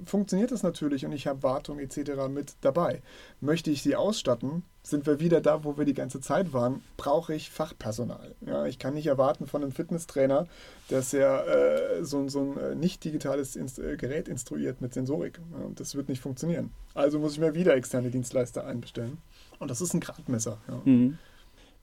funktioniert 0.05 0.53
das 0.53 0.63
natürlich 0.63 1.07
und 1.07 1.13
ich 1.13 1.27
habe 1.27 1.43
Wartung 1.43 1.79
etc. 1.79 2.29
mit 2.29 2.55
dabei. 2.61 3.01
Möchte 3.41 3.71
ich 3.71 3.83
sie 3.83 3.97
ausstatten, 3.97 4.63
sind 4.89 5.07
wir 5.07 5.21
wieder 5.21 5.41
da, 5.41 5.65
wo 5.65 5.77
wir 5.77 5.85
die 5.85 5.95
ganze 5.95 6.21
Zeit 6.21 6.53
waren, 6.53 6.83
brauche 6.97 7.35
ich 7.35 7.51
Fachpersonal. 7.51 8.35
Ja, 8.41 8.67
ich 8.67 8.79
kann 8.79 8.95
nicht 8.95 9.07
erwarten 9.07 9.47
von 9.47 9.63
einem 9.63 9.73
Fitnesstrainer, 9.73 10.47
dass 10.89 11.13
er 11.13 11.47
äh, 11.47 12.05
so, 12.05 12.29
so, 12.29 12.41
ein 12.41 12.57
äh, 12.59 12.75
nicht 12.75 13.05
digitales 13.05 13.57
Inst 13.57 13.79
äh, 13.79 13.97
Gerät 13.97 14.29
instruiert 14.29 14.81
mit 14.81 14.95
Sensorik. 14.95 15.41
Ja, 15.53 15.67
das 15.75 15.95
wird 15.95 16.09
nicht 16.09 16.21
funktionieren. 16.21 16.71
Also 16.95 17.19
muss 17.19 17.33
ich 17.33 17.41
mir 17.41 17.55
wieder 17.55 17.75
externe 17.75 18.11
Dienstleister 18.11 18.67
einbestellen. 18.67 19.19
Und 19.59 19.71
das 19.71 19.81
ist 19.81 19.95
ein 19.95 20.01
Gradmesser. 20.01 20.59
Ja. 20.69 20.81
Mhm. 20.85 21.19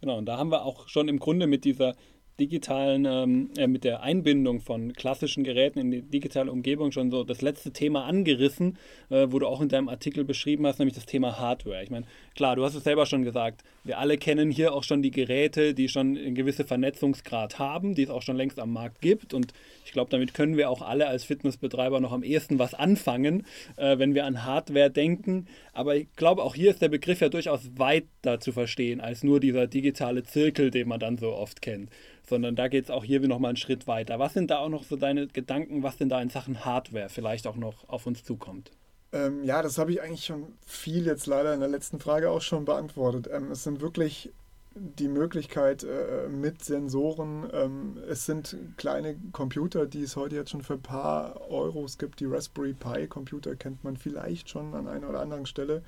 Genau, 0.01 0.17
und 0.17 0.25
da 0.25 0.37
haben 0.37 0.51
wir 0.51 0.63
auch 0.63 0.87
schon 0.87 1.07
im 1.07 1.19
Grunde 1.19 1.47
mit 1.47 1.65
dieser 1.65 1.95
digitalen, 2.39 3.05
ähm, 3.05 3.49
äh, 3.57 3.67
mit 3.67 3.83
der 3.83 4.01
Einbindung 4.01 4.59
von 4.59 4.93
klassischen 4.93 5.43
Geräten 5.43 5.79
in 5.79 5.91
die 5.91 6.01
digitale 6.01 6.51
Umgebung 6.51 6.91
schon 6.91 7.09
so 7.09 7.23
das 7.23 7.41
letzte 7.41 7.71
Thema 7.71 8.05
angerissen, 8.05 8.77
äh, 9.09 9.27
wo 9.29 9.39
du 9.39 9.47
auch 9.47 9.61
in 9.61 9.69
deinem 9.69 9.87
Artikel 9.87 10.25
beschrieben 10.25 10.67
hast, 10.67 10.79
nämlich 10.79 10.95
das 10.95 11.05
Thema 11.05 11.39
Hardware. 11.39 11.81
Ich 11.83 11.89
meine, 11.89 12.05
klar, 12.35 12.55
du 12.55 12.63
hast 12.65 12.75
es 12.75 12.83
selber 12.83 13.05
schon 13.05 13.23
gesagt, 13.23 13.63
wir 13.83 13.99
alle 13.99 14.17
kennen 14.17 14.51
hier 14.51 14.73
auch 14.73 14.83
schon 14.83 15.01
die 15.01 15.11
Geräte, 15.11 15.73
die 15.73 15.87
schon 15.87 16.17
einen 16.17 16.35
gewissen 16.35 16.65
Vernetzungsgrad 16.65 17.57
haben, 17.57 17.95
die 17.95 18.03
es 18.03 18.09
auch 18.09 18.21
schon 18.21 18.35
längst 18.35 18.59
am 18.59 18.73
Markt 18.73 19.01
gibt 19.01 19.33
und 19.33 19.53
ich 19.85 19.93
glaube, 19.93 20.11
damit 20.11 20.33
können 20.33 20.57
wir 20.57 20.69
auch 20.69 20.81
alle 20.81 21.07
als 21.07 21.23
Fitnessbetreiber 21.23 22.01
noch 22.01 22.11
am 22.11 22.23
ehesten 22.23 22.59
was 22.59 22.73
anfangen, 22.73 23.45
äh, 23.77 23.97
wenn 23.97 24.13
wir 24.13 24.25
an 24.25 24.43
Hardware 24.43 24.89
denken. 24.89 25.47
Aber 25.71 25.95
ich 25.95 26.07
glaube, 26.15 26.43
auch 26.43 26.55
hier 26.55 26.71
ist 26.71 26.81
der 26.81 26.89
Begriff 26.89 27.21
ja 27.21 27.29
durchaus 27.29 27.69
weiter 27.77 28.39
zu 28.39 28.51
verstehen 28.51 28.99
als 28.99 29.23
nur 29.23 29.39
dieser 29.39 29.67
digitale 29.67 30.23
Zirkel, 30.23 30.71
den 30.71 30.87
man 30.87 30.99
dann 30.99 31.17
so 31.17 31.33
oft 31.33 31.61
kennt 31.61 31.89
sondern 32.27 32.55
da 32.55 32.67
geht 32.67 32.85
es 32.85 32.91
auch 32.91 33.03
hier 33.03 33.19
nochmal 33.27 33.49
einen 33.49 33.57
Schritt 33.57 33.87
weiter. 33.87 34.19
Was 34.19 34.33
sind 34.33 34.51
da 34.51 34.59
auch 34.59 34.69
noch 34.69 34.83
so 34.83 34.95
deine 34.95 35.27
Gedanken, 35.27 35.83
was 35.83 35.97
denn 35.97 36.09
da 36.09 36.21
in 36.21 36.29
Sachen 36.29 36.65
Hardware 36.65 37.09
vielleicht 37.09 37.47
auch 37.47 37.55
noch 37.55 37.87
auf 37.87 38.05
uns 38.05 38.23
zukommt? 38.23 38.71
Ähm, 39.11 39.43
ja, 39.43 39.61
das 39.61 39.77
habe 39.77 39.91
ich 39.91 40.01
eigentlich 40.01 40.25
schon 40.25 40.53
viel 40.65 41.05
jetzt 41.05 41.25
leider 41.25 41.53
in 41.53 41.59
der 41.59 41.69
letzten 41.69 41.99
Frage 41.99 42.29
auch 42.29 42.41
schon 42.41 42.65
beantwortet. 42.65 43.29
Ähm, 43.31 43.51
es 43.51 43.63
sind 43.63 43.81
wirklich 43.81 44.31
die 44.75 45.07
Möglichkeit 45.07 45.83
äh, 45.83 46.27
mit 46.27 46.63
Sensoren. 46.63 47.49
Ähm, 47.53 47.97
es 48.09 48.25
sind 48.25 48.57
kleine 48.75 49.15
Computer, 49.31 49.85
die 49.85 50.03
es 50.03 50.17
heute 50.17 50.35
jetzt 50.35 50.51
schon 50.51 50.63
für 50.63 50.73
ein 50.73 50.81
paar 50.81 51.49
Euros 51.49 51.97
gibt. 51.97 52.19
Die 52.19 52.25
Raspberry 52.25 52.73
Pi 52.73 53.07
Computer 53.07 53.55
kennt 53.55 53.85
man 53.85 53.95
vielleicht 53.95 54.49
schon 54.49 54.73
an 54.73 54.87
einer 54.87 55.09
oder 55.09 55.21
anderen 55.21 55.45
Stelle. 55.45 55.81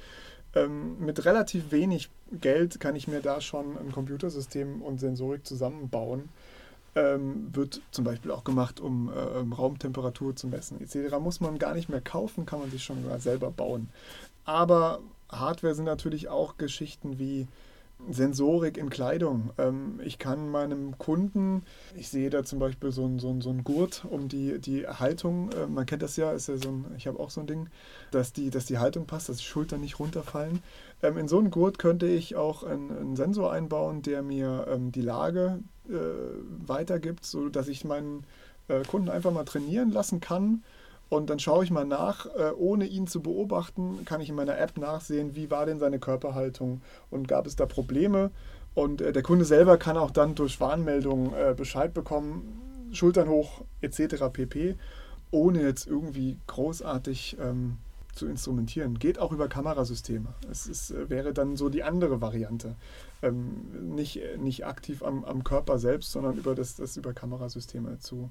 Ähm, 0.66 0.98
mit 1.00 1.26
relativ 1.26 1.72
wenig 1.72 2.10
Geld 2.32 2.80
kann 2.80 2.96
ich 2.96 3.08
mir 3.08 3.22
da 3.22 3.42
schon 3.42 3.78
ein 3.78 3.92
Computersystem 3.92 4.82
und 4.82 5.00
Sensorik 5.00 5.46
zusammenbauen. 5.46 6.30
Ähm, 6.96 7.50
wird 7.54 7.82
zum 7.92 8.04
Beispiel 8.06 8.32
auch 8.32 8.44
gemacht, 8.44 8.80
um 8.80 9.10
äh, 9.10 9.56
Raumtemperatur 9.56 10.36
zu 10.36 10.48
messen 10.48 10.82
etc. 10.82 11.18
Muss 11.20 11.40
man 11.42 11.60
gar 11.60 11.74
nicht 11.74 11.90
mehr 11.90 12.02
kaufen, 12.02 12.46
kann 12.46 12.60
man 12.60 12.72
sich 12.72 12.84
schon 12.84 12.98
selber 13.20 13.52
bauen. 13.52 13.90
Aber 14.46 15.00
Hardware 15.30 15.76
sind 15.76 15.86
natürlich 15.86 16.30
auch 16.30 16.58
Geschichten 16.58 17.20
wie 17.20 17.48
Sensorik 18.10 18.78
in 18.78 18.90
Kleidung. 18.90 19.52
Ähm, 19.58 20.00
ich 20.04 20.20
kann 20.20 20.50
meinem 20.50 20.98
Kunden, 20.98 21.64
ich 21.96 22.10
sehe 22.10 22.30
da 22.30 22.44
zum 22.44 22.60
Beispiel 22.60 22.92
so 22.92 23.06
ein, 23.06 23.20
so 23.20 23.30
ein, 23.30 23.42
so 23.42 23.50
ein 23.50 23.64
Gurt 23.64 24.06
um 24.10 24.30
die, 24.30 24.60
die 24.60 24.88
Haltung, 24.88 25.52
äh, 25.52 25.68
man 25.68 25.86
kennt 25.86 26.04
das 26.04 26.16
ja, 26.16 26.32
ist 26.32 26.48
ja 26.48 26.58
so 26.58 26.70
ein, 26.70 26.86
ich 26.98 27.08
habe 27.08 27.20
auch 27.20 27.30
so 27.30 27.42
ein 27.42 27.48
Ding, 27.48 27.70
dass 28.12 28.34
die, 28.34 28.50
dass 28.50 28.66
die 28.66 28.78
Haltung 28.78 29.06
passt, 29.08 29.30
dass 29.30 29.38
die 29.38 29.44
Schultern 29.44 29.82
nicht 29.82 30.00
runterfallen. 30.00 30.62
Ähm, 31.04 31.18
in 31.18 31.28
so 31.28 31.40
einen 31.40 31.52
Gurt 31.52 31.80
könnte 31.80 32.08
ich 32.08 32.36
auch 32.36 32.64
einen, 32.64 32.92
einen 32.92 33.16
Sensor 33.16 33.52
einbauen, 33.52 34.02
der 34.02 34.22
mir 34.22 34.68
ähm, 34.70 34.92
die 34.92 35.02
Lage 35.02 35.60
äh, 35.90 35.94
weitergibt, 36.66 37.26
sodass 37.26 37.68
ich 37.68 37.84
meinen 37.84 38.26
äh, 38.68 38.84
Kunden 38.84 39.10
einfach 39.10 39.32
mal 39.32 39.46
trainieren 39.46 39.92
lassen 39.92 40.20
kann. 40.20 40.64
Und 41.10 41.30
dann 41.30 41.40
schaue 41.40 41.64
ich 41.64 41.72
mal 41.72 41.86
nach, 41.86 42.26
äh, 42.26 42.52
ohne 42.58 42.86
ihn 42.86 43.08
zu 43.08 43.22
beobachten, 43.22 44.04
kann 44.06 44.20
ich 44.20 44.30
in 44.30 44.36
meiner 44.36 44.58
App 44.58 44.78
nachsehen, 44.78 45.36
wie 45.36 45.50
war 45.50 45.66
denn 45.66 45.80
seine 45.80 46.00
Körperhaltung 46.00 46.82
und 47.10 47.28
gab 47.28 47.48
es 47.48 47.56
da 47.56 47.66
Probleme. 47.66 48.32
Und 48.74 49.02
äh, 49.02 49.14
der 49.14 49.24
Kunde 49.24 49.46
selber 49.46 49.78
kann 49.78 49.98
auch 49.98 50.12
dann 50.12 50.36
durch 50.36 50.60
Warnmeldungen 50.60 51.34
äh, 51.34 51.54
Bescheid 51.56 51.94
bekommen, 51.94 52.62
Schultern 52.92 53.30
hoch 53.30 53.64
etc. 53.82 54.26
pp, 54.32 54.76
ohne 55.32 55.62
jetzt 55.62 55.88
irgendwie 55.88 56.38
großartig 56.48 57.38
ähm, 57.42 57.78
zu 58.14 58.28
instrumentieren. 58.28 59.00
Geht 59.00 59.20
auch 59.20 59.32
über 59.32 59.48
Kamerasysteme. 59.48 60.34
Es 60.52 60.68
ist, 60.68 60.94
wäre 61.10 61.34
dann 61.34 61.56
so 61.56 61.70
die 61.70 61.84
andere 61.84 62.20
Variante. 62.22 62.76
Ähm, 63.22 63.96
nicht, 63.96 64.22
nicht 64.38 64.66
aktiv 64.66 65.04
am, 65.04 65.24
am 65.24 65.44
Körper 65.44 65.80
selbst, 65.80 66.12
sondern 66.12 66.38
über 66.38 66.56
das, 66.56 66.76
das 66.76 66.98
über 66.98 67.14
Kamerasysteme 67.14 68.00
zu, 68.00 68.30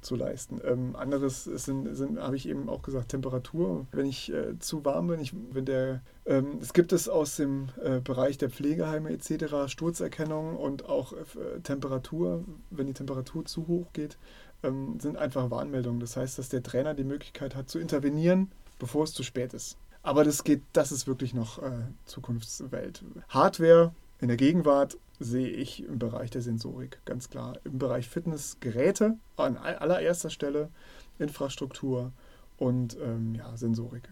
zu 0.00 0.14
leisten. 0.14 0.60
Ähm, 0.64 0.94
anderes 0.96 1.44
sind, 1.44 1.94
sind 1.96 2.20
habe 2.20 2.36
ich 2.36 2.48
eben 2.48 2.68
auch 2.68 2.82
gesagt, 2.82 3.08
Temperatur. 3.08 3.86
Wenn 3.92 4.06
ich 4.06 4.32
äh, 4.32 4.58
zu 4.58 4.84
warm 4.84 5.08
bin, 5.08 5.20
ich, 5.20 5.34
wenn 5.52 5.64
der, 5.64 6.02
ähm, 6.26 6.58
es 6.60 6.72
gibt 6.72 6.92
es 6.92 7.08
aus 7.08 7.36
dem 7.36 7.68
äh, 7.82 8.00
Bereich 8.00 8.38
der 8.38 8.50
Pflegeheime 8.50 9.10
etc. 9.10 9.66
Sturzerkennung 9.66 10.56
und 10.56 10.88
auch 10.88 11.12
äh, 11.12 11.60
Temperatur, 11.62 12.44
wenn 12.70 12.86
die 12.86 12.94
Temperatur 12.94 13.44
zu 13.44 13.66
hoch 13.66 13.92
geht, 13.92 14.18
ähm, 14.62 15.00
sind 15.00 15.16
einfach 15.16 15.50
Warnmeldungen. 15.50 16.00
Das 16.00 16.16
heißt, 16.16 16.38
dass 16.38 16.48
der 16.48 16.62
Trainer 16.62 16.94
die 16.94 17.04
Möglichkeit 17.04 17.56
hat 17.56 17.68
zu 17.68 17.78
intervenieren 17.78 18.50
bevor 18.78 19.04
es 19.04 19.12
zu 19.12 19.22
spät 19.22 19.54
ist. 19.54 19.76
Aber 20.02 20.24
das 20.24 20.44
geht, 20.44 20.62
das 20.72 20.92
ist 20.92 21.06
wirklich 21.06 21.34
noch 21.34 21.62
äh, 21.62 21.82
Zukunftswelt. 22.06 23.04
Hardware 23.28 23.92
in 24.20 24.28
der 24.28 24.36
Gegenwart 24.36 24.98
sehe 25.20 25.48
ich 25.48 25.84
im 25.84 25.98
Bereich 25.98 26.30
der 26.30 26.42
Sensorik 26.42 26.98
ganz 27.04 27.28
klar. 27.30 27.58
Im 27.64 27.78
Bereich 27.78 28.08
Fitnessgeräte 28.08 29.16
an 29.36 29.56
allererster 29.56 30.30
Stelle, 30.30 30.70
Infrastruktur 31.18 32.12
und 32.56 32.96
ähm, 33.02 33.34
ja, 33.34 33.56
Sensorik. 33.56 34.08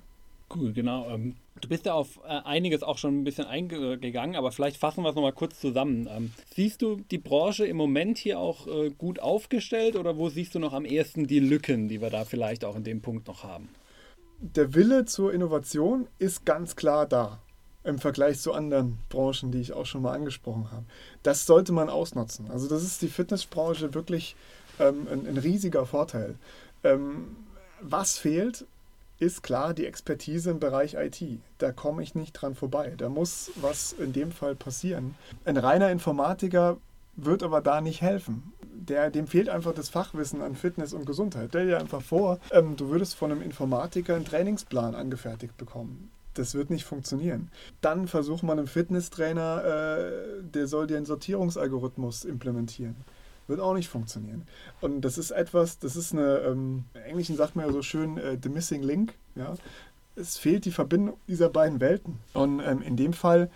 Cool, 0.54 0.72
genau. 0.72 1.08
Ähm, 1.10 1.34
du 1.60 1.68
bist 1.68 1.86
ja 1.86 1.94
auf 1.94 2.20
äh, 2.24 2.40
einiges 2.44 2.84
auch 2.84 2.98
schon 2.98 3.20
ein 3.20 3.24
bisschen 3.24 3.46
eingegangen, 3.46 4.36
aber 4.36 4.52
vielleicht 4.52 4.76
fassen 4.76 5.02
wir 5.02 5.10
es 5.10 5.16
nochmal 5.16 5.32
kurz 5.32 5.60
zusammen. 5.60 6.08
Ähm, 6.08 6.32
siehst 6.54 6.82
du 6.82 7.00
die 7.10 7.18
Branche 7.18 7.66
im 7.66 7.76
Moment 7.76 8.18
hier 8.18 8.38
auch 8.38 8.68
äh, 8.68 8.90
gut 8.90 9.18
aufgestellt 9.18 9.96
oder 9.96 10.16
wo 10.16 10.28
siehst 10.28 10.54
du 10.54 10.60
noch 10.60 10.72
am 10.72 10.84
ehesten 10.84 11.26
die 11.26 11.40
Lücken, 11.40 11.88
die 11.88 12.00
wir 12.00 12.10
da 12.10 12.24
vielleicht 12.24 12.64
auch 12.64 12.76
in 12.76 12.84
dem 12.84 13.00
Punkt 13.00 13.26
noch 13.26 13.42
haben? 13.42 13.68
der 14.40 14.74
Wille 14.74 15.04
zur 15.04 15.32
Innovation 15.32 16.08
ist 16.18 16.44
ganz 16.44 16.76
klar 16.76 17.06
da 17.06 17.40
im 17.86 17.98
Vergleich 17.98 18.40
zu 18.40 18.52
anderen 18.52 18.98
Branchen, 19.08 19.52
die 19.52 19.60
ich 19.60 19.72
auch 19.72 19.86
schon 19.86 20.02
mal 20.02 20.12
angesprochen 20.12 20.70
habe. 20.70 20.84
Das 21.22 21.46
sollte 21.46 21.72
man 21.72 21.88
ausnutzen. 21.88 22.50
Also 22.50 22.68
das 22.68 22.82
ist 22.82 23.02
die 23.02 23.08
Fitnessbranche 23.08 23.94
wirklich 23.94 24.36
ähm, 24.78 25.06
ein, 25.10 25.26
ein, 25.26 25.38
riesiger 25.38 25.86
Vorteil. 25.86 26.34
Ähm, 26.84 27.36
was 27.80 28.18
fehlt, 28.18 28.66
ist 29.18 29.42
klar 29.42 29.72
die 29.72 29.86
Expertise 29.86 30.50
im 30.50 30.60
Bereich 30.60 30.94
IT. 30.94 31.22
Da 31.58 31.72
komme 31.72 32.02
ich 32.02 32.14
nicht 32.14 32.32
dran 32.32 32.54
vorbei. 32.54 32.94
Da 32.96 33.08
muss 33.08 33.50
was 33.56 33.92
in 33.92 34.12
dem 34.12 34.32
Fall 34.32 34.54
passieren. 34.54 35.14
Ein 35.44 35.56
reiner 35.56 35.90
Informatiker 35.90 36.76
wird 37.14 37.42
aber 37.42 37.62
da 37.62 37.80
nicht 37.80 38.02
helfen 38.02 38.52
der, 38.88 39.10
dem 39.10 39.26
fehlt 39.26 39.48
einfach 39.48 39.74
das 39.74 39.88
Fachwissen 39.88 40.42
an 40.42 40.54
Fitness 40.54 40.92
und 40.92 41.06
Gesundheit. 41.06 41.48
Stell 41.50 41.66
dir 41.66 41.78
einfach 41.78 42.02
vor, 42.02 42.38
ähm, 42.52 42.76
du 42.76 42.88
würdest 42.88 43.14
von 43.14 43.32
einem 43.32 43.42
Informatiker 43.42 44.14
einen 44.14 44.24
Trainingsplan 44.24 44.94
angefertigt 44.94 45.56
bekommen. 45.56 46.10
Das 46.36 46.54
wird 46.54 46.70
nicht 46.70 46.84
funktionieren. 46.84 47.50
Dann 47.80 48.08
versucht 48.08 48.42
man 48.42 48.58
einem 48.58 48.68
Fitnesstrainer, 48.68 49.64
äh, 49.64 50.42
der 50.42 50.66
soll 50.66 50.86
dir 50.86 50.96
einen 50.96 51.06
Sortierungsalgorithmus 51.06 52.24
implementieren. 52.24 52.96
Wird 53.46 53.60
auch 53.60 53.74
nicht 53.74 53.88
funktionieren. 53.88 54.46
Und 54.80 55.00
das 55.02 55.18
ist 55.18 55.30
etwas, 55.30 55.78
das 55.78 55.96
ist 55.96 56.12
eine, 56.12 56.38
ähm, 56.38 56.84
im 56.94 57.02
Englischen 57.02 57.36
sagt 57.36 57.56
man 57.56 57.66
ja 57.66 57.72
so 57.72 57.82
schön, 57.82 58.18
äh, 58.18 58.36
the 58.42 58.48
missing 58.48 58.82
link. 58.82 59.14
Ja? 59.34 59.54
Es 60.14 60.36
fehlt 60.36 60.64
die 60.64 60.72
Verbindung 60.72 61.16
dieser 61.28 61.48
beiden 61.48 61.80
Welten. 61.80 62.18
Und 62.34 62.60
ähm, 62.60 62.82
in 62.82 62.96
dem 62.96 63.12
Fall 63.12 63.50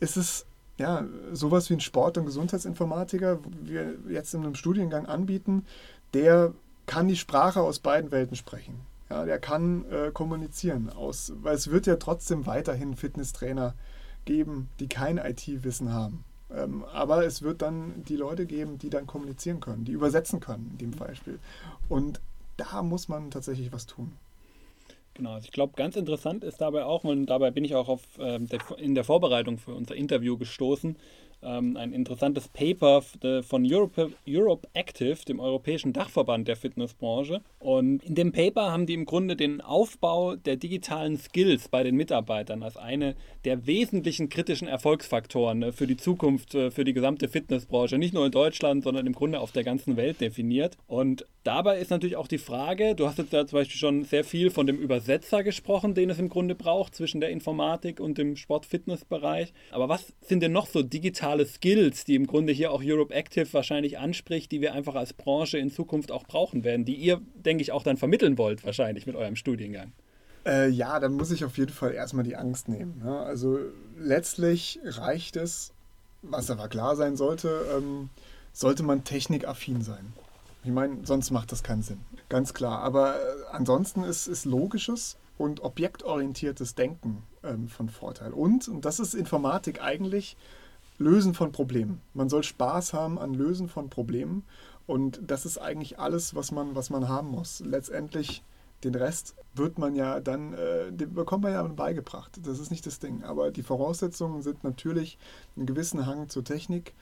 ist 0.00 0.16
es 0.16 0.44
ja, 0.78 1.04
sowas 1.32 1.70
wie 1.70 1.74
ein 1.74 1.80
Sport- 1.80 2.18
und 2.18 2.26
Gesundheitsinformatiker, 2.26 3.40
wir 3.62 3.94
jetzt 4.08 4.32
in 4.34 4.44
einem 4.44 4.54
Studiengang 4.54 5.06
anbieten, 5.06 5.66
der 6.14 6.54
kann 6.86 7.08
die 7.08 7.16
Sprache 7.16 7.60
aus 7.60 7.80
beiden 7.80 8.10
Welten 8.10 8.36
sprechen. 8.36 8.80
Ja, 9.10 9.24
der 9.24 9.38
kann 9.38 9.84
äh, 9.90 10.10
kommunizieren, 10.12 10.90
aus, 10.90 11.32
weil 11.36 11.54
es 11.54 11.70
wird 11.70 11.86
ja 11.86 11.96
trotzdem 11.96 12.46
weiterhin 12.46 12.94
Fitnesstrainer 12.94 13.74
geben, 14.26 14.68
die 14.80 14.88
kein 14.88 15.16
IT-Wissen 15.16 15.92
haben. 15.92 16.24
Ähm, 16.54 16.84
aber 16.92 17.24
es 17.24 17.42
wird 17.42 17.62
dann 17.62 18.04
die 18.04 18.16
Leute 18.16 18.46
geben, 18.46 18.78
die 18.78 18.90
dann 18.90 19.06
kommunizieren 19.06 19.60
können, 19.60 19.84
die 19.84 19.92
übersetzen 19.92 20.40
können 20.40 20.68
in 20.72 20.78
dem 20.78 20.90
Beispiel. 20.90 21.38
Und 21.88 22.20
da 22.56 22.82
muss 22.82 23.08
man 23.08 23.30
tatsächlich 23.30 23.72
was 23.72 23.86
tun. 23.86 24.12
Genau, 25.14 25.32
also 25.32 25.46
ich 25.46 25.52
glaube, 25.52 25.72
ganz 25.76 25.96
interessant 25.96 26.44
ist 26.44 26.60
dabei 26.60 26.84
auch, 26.84 27.04
und 27.04 27.26
dabei 27.26 27.50
bin 27.50 27.64
ich 27.64 27.74
auch 27.74 27.88
auf, 27.88 28.02
äh, 28.18 28.38
der, 28.38 28.60
in 28.78 28.94
der 28.94 29.04
Vorbereitung 29.04 29.58
für 29.58 29.74
unser 29.74 29.96
Interview 29.96 30.38
gestoßen, 30.38 30.96
ähm, 31.42 31.76
ein 31.76 31.92
interessantes 31.92 32.48
Paper 32.48 33.02
von 33.42 33.66
Europe, 33.70 34.12
Europe 34.28 34.68
Active, 34.72 35.18
dem 35.26 35.40
europäischen 35.40 35.92
Dachverband 35.92 36.48
der 36.48 36.56
Fitnessbranche. 36.56 37.40
Und 37.58 38.02
in 38.04 38.14
dem 38.14 38.32
Paper 38.32 38.72
haben 38.72 38.86
die 38.86 38.94
im 38.94 39.04
Grunde 39.04 39.36
den 39.36 39.60
Aufbau 39.60 40.36
der 40.36 40.56
digitalen 40.56 41.16
Skills 41.16 41.68
bei 41.68 41.82
den 41.82 41.96
Mitarbeitern 41.96 42.62
als 42.62 42.76
eine 42.76 43.14
der 43.44 43.66
wesentlichen 43.66 44.28
kritischen 44.28 44.68
Erfolgsfaktoren 44.68 45.58
ne, 45.58 45.72
für 45.72 45.86
die 45.86 45.96
Zukunft, 45.96 46.54
äh, 46.54 46.70
für 46.70 46.84
die 46.84 46.92
gesamte 46.92 47.28
Fitnessbranche, 47.28 47.98
nicht 47.98 48.14
nur 48.14 48.26
in 48.26 48.32
Deutschland, 48.32 48.84
sondern 48.84 49.06
im 49.06 49.12
Grunde 49.12 49.40
auf 49.40 49.52
der 49.52 49.64
ganzen 49.64 49.96
Welt 49.96 50.20
definiert. 50.20 50.76
Und 50.86 51.24
dabei 51.44 51.78
ist 51.78 51.90
natürlich 51.90 52.16
auch 52.16 52.28
die 52.28 52.38
Frage, 52.38 52.94
du 52.94 53.06
hast 53.06 53.18
jetzt 53.18 53.32
da 53.32 53.46
zum 53.46 53.58
Beispiel 53.58 53.78
schon 53.78 54.04
sehr 54.04 54.24
viel 54.24 54.50
von 54.50 54.66
dem 54.66 54.78
Übersetzer 54.78 55.42
gesprochen, 55.42 55.94
den 55.94 56.10
es 56.10 56.18
im 56.18 56.28
Grunde 56.28 56.54
braucht 56.54 56.94
zwischen 56.94 57.20
der 57.20 57.30
Informatik 57.30 58.00
und 58.00 58.18
dem 58.18 58.36
Sport-Fitness-Bereich. 58.36 59.52
Aber 59.70 59.88
was 59.88 60.12
sind 60.20 60.42
denn 60.42 60.52
noch 60.52 60.66
so 60.66 60.82
digitale 60.82 61.27
digitale 61.28 61.46
Skills, 61.46 62.04
die 62.04 62.14
im 62.14 62.26
Grunde 62.26 62.52
hier 62.52 62.72
auch 62.72 62.82
Europe 62.82 63.12
Active 63.12 63.52
wahrscheinlich 63.52 63.98
anspricht, 63.98 64.50
die 64.52 64.60
wir 64.60 64.72
einfach 64.72 64.94
als 64.94 65.12
Branche 65.12 65.58
in 65.58 65.70
Zukunft 65.70 66.10
auch 66.10 66.24
brauchen 66.24 66.64
werden, 66.64 66.84
die 66.84 66.94
ihr, 66.94 67.20
denke 67.34 67.62
ich, 67.62 67.72
auch 67.72 67.82
dann 67.82 67.96
vermitteln 67.96 68.38
wollt, 68.38 68.64
wahrscheinlich 68.64 69.06
mit 69.06 69.16
eurem 69.16 69.36
Studiengang? 69.36 69.92
Äh, 70.46 70.68
ja, 70.68 70.98
dann 71.00 71.12
muss 71.12 71.30
ich 71.30 71.44
auf 71.44 71.58
jeden 71.58 71.72
Fall 71.72 71.92
erstmal 71.92 72.24
die 72.24 72.36
Angst 72.36 72.68
nehmen. 72.68 73.02
Ne? 73.04 73.18
Also 73.18 73.58
letztlich 73.98 74.80
reicht 74.84 75.36
es, 75.36 75.72
was 76.22 76.50
aber 76.50 76.68
klar 76.68 76.96
sein 76.96 77.16
sollte, 77.16 77.66
ähm, 77.76 78.08
sollte 78.52 78.82
man 78.82 79.04
technikaffin 79.04 79.82
sein. 79.82 80.12
Ich 80.64 80.70
meine, 80.70 80.98
sonst 81.04 81.30
macht 81.30 81.52
das 81.52 81.62
keinen 81.62 81.82
Sinn. 81.82 82.00
Ganz 82.28 82.54
klar. 82.54 82.80
Aber 82.80 83.16
äh, 83.16 83.18
ansonsten 83.52 84.02
ist, 84.02 84.26
ist 84.26 84.44
logisches 84.44 85.16
und 85.36 85.60
objektorientiertes 85.60 86.74
Denken 86.74 87.22
ähm, 87.44 87.68
von 87.68 87.88
Vorteil. 87.88 88.32
Und, 88.32 88.68
und 88.68 88.84
das 88.84 89.00
ist 89.00 89.14
Informatik 89.14 89.82
eigentlich, 89.82 90.36
Lösen 90.98 91.34
von 91.34 91.52
Problemen. 91.52 92.00
Man 92.12 92.28
soll 92.28 92.42
Spaß 92.42 92.92
haben 92.92 93.18
an 93.18 93.34
Lösen 93.34 93.68
von 93.68 93.88
Problemen 93.88 94.44
und 94.86 95.20
das 95.24 95.46
ist 95.46 95.58
eigentlich 95.58 95.98
alles, 95.98 96.34
was 96.34 96.50
man, 96.50 96.74
was 96.74 96.90
man 96.90 97.08
haben 97.08 97.28
muss. 97.28 97.60
Letztendlich 97.60 98.42
den 98.84 98.94
Rest 98.94 99.34
wird 99.54 99.78
man 99.78 99.96
ja 99.96 100.20
dann, 100.20 100.54
äh, 100.54 100.90
bekommt 100.92 101.42
man 101.42 101.52
ja 101.52 101.62
beigebracht. 101.64 102.38
Das 102.44 102.58
ist 102.58 102.70
nicht 102.70 102.86
das 102.86 103.00
Ding. 103.00 103.24
Aber 103.24 103.50
die 103.50 103.62
Voraussetzungen 103.62 104.42
sind 104.42 104.62
natürlich 104.62 105.18
einen 105.56 105.66
gewissen 105.66 106.06
Hang 106.06 106.28
zur 106.28 106.44
Technik, 106.44 106.94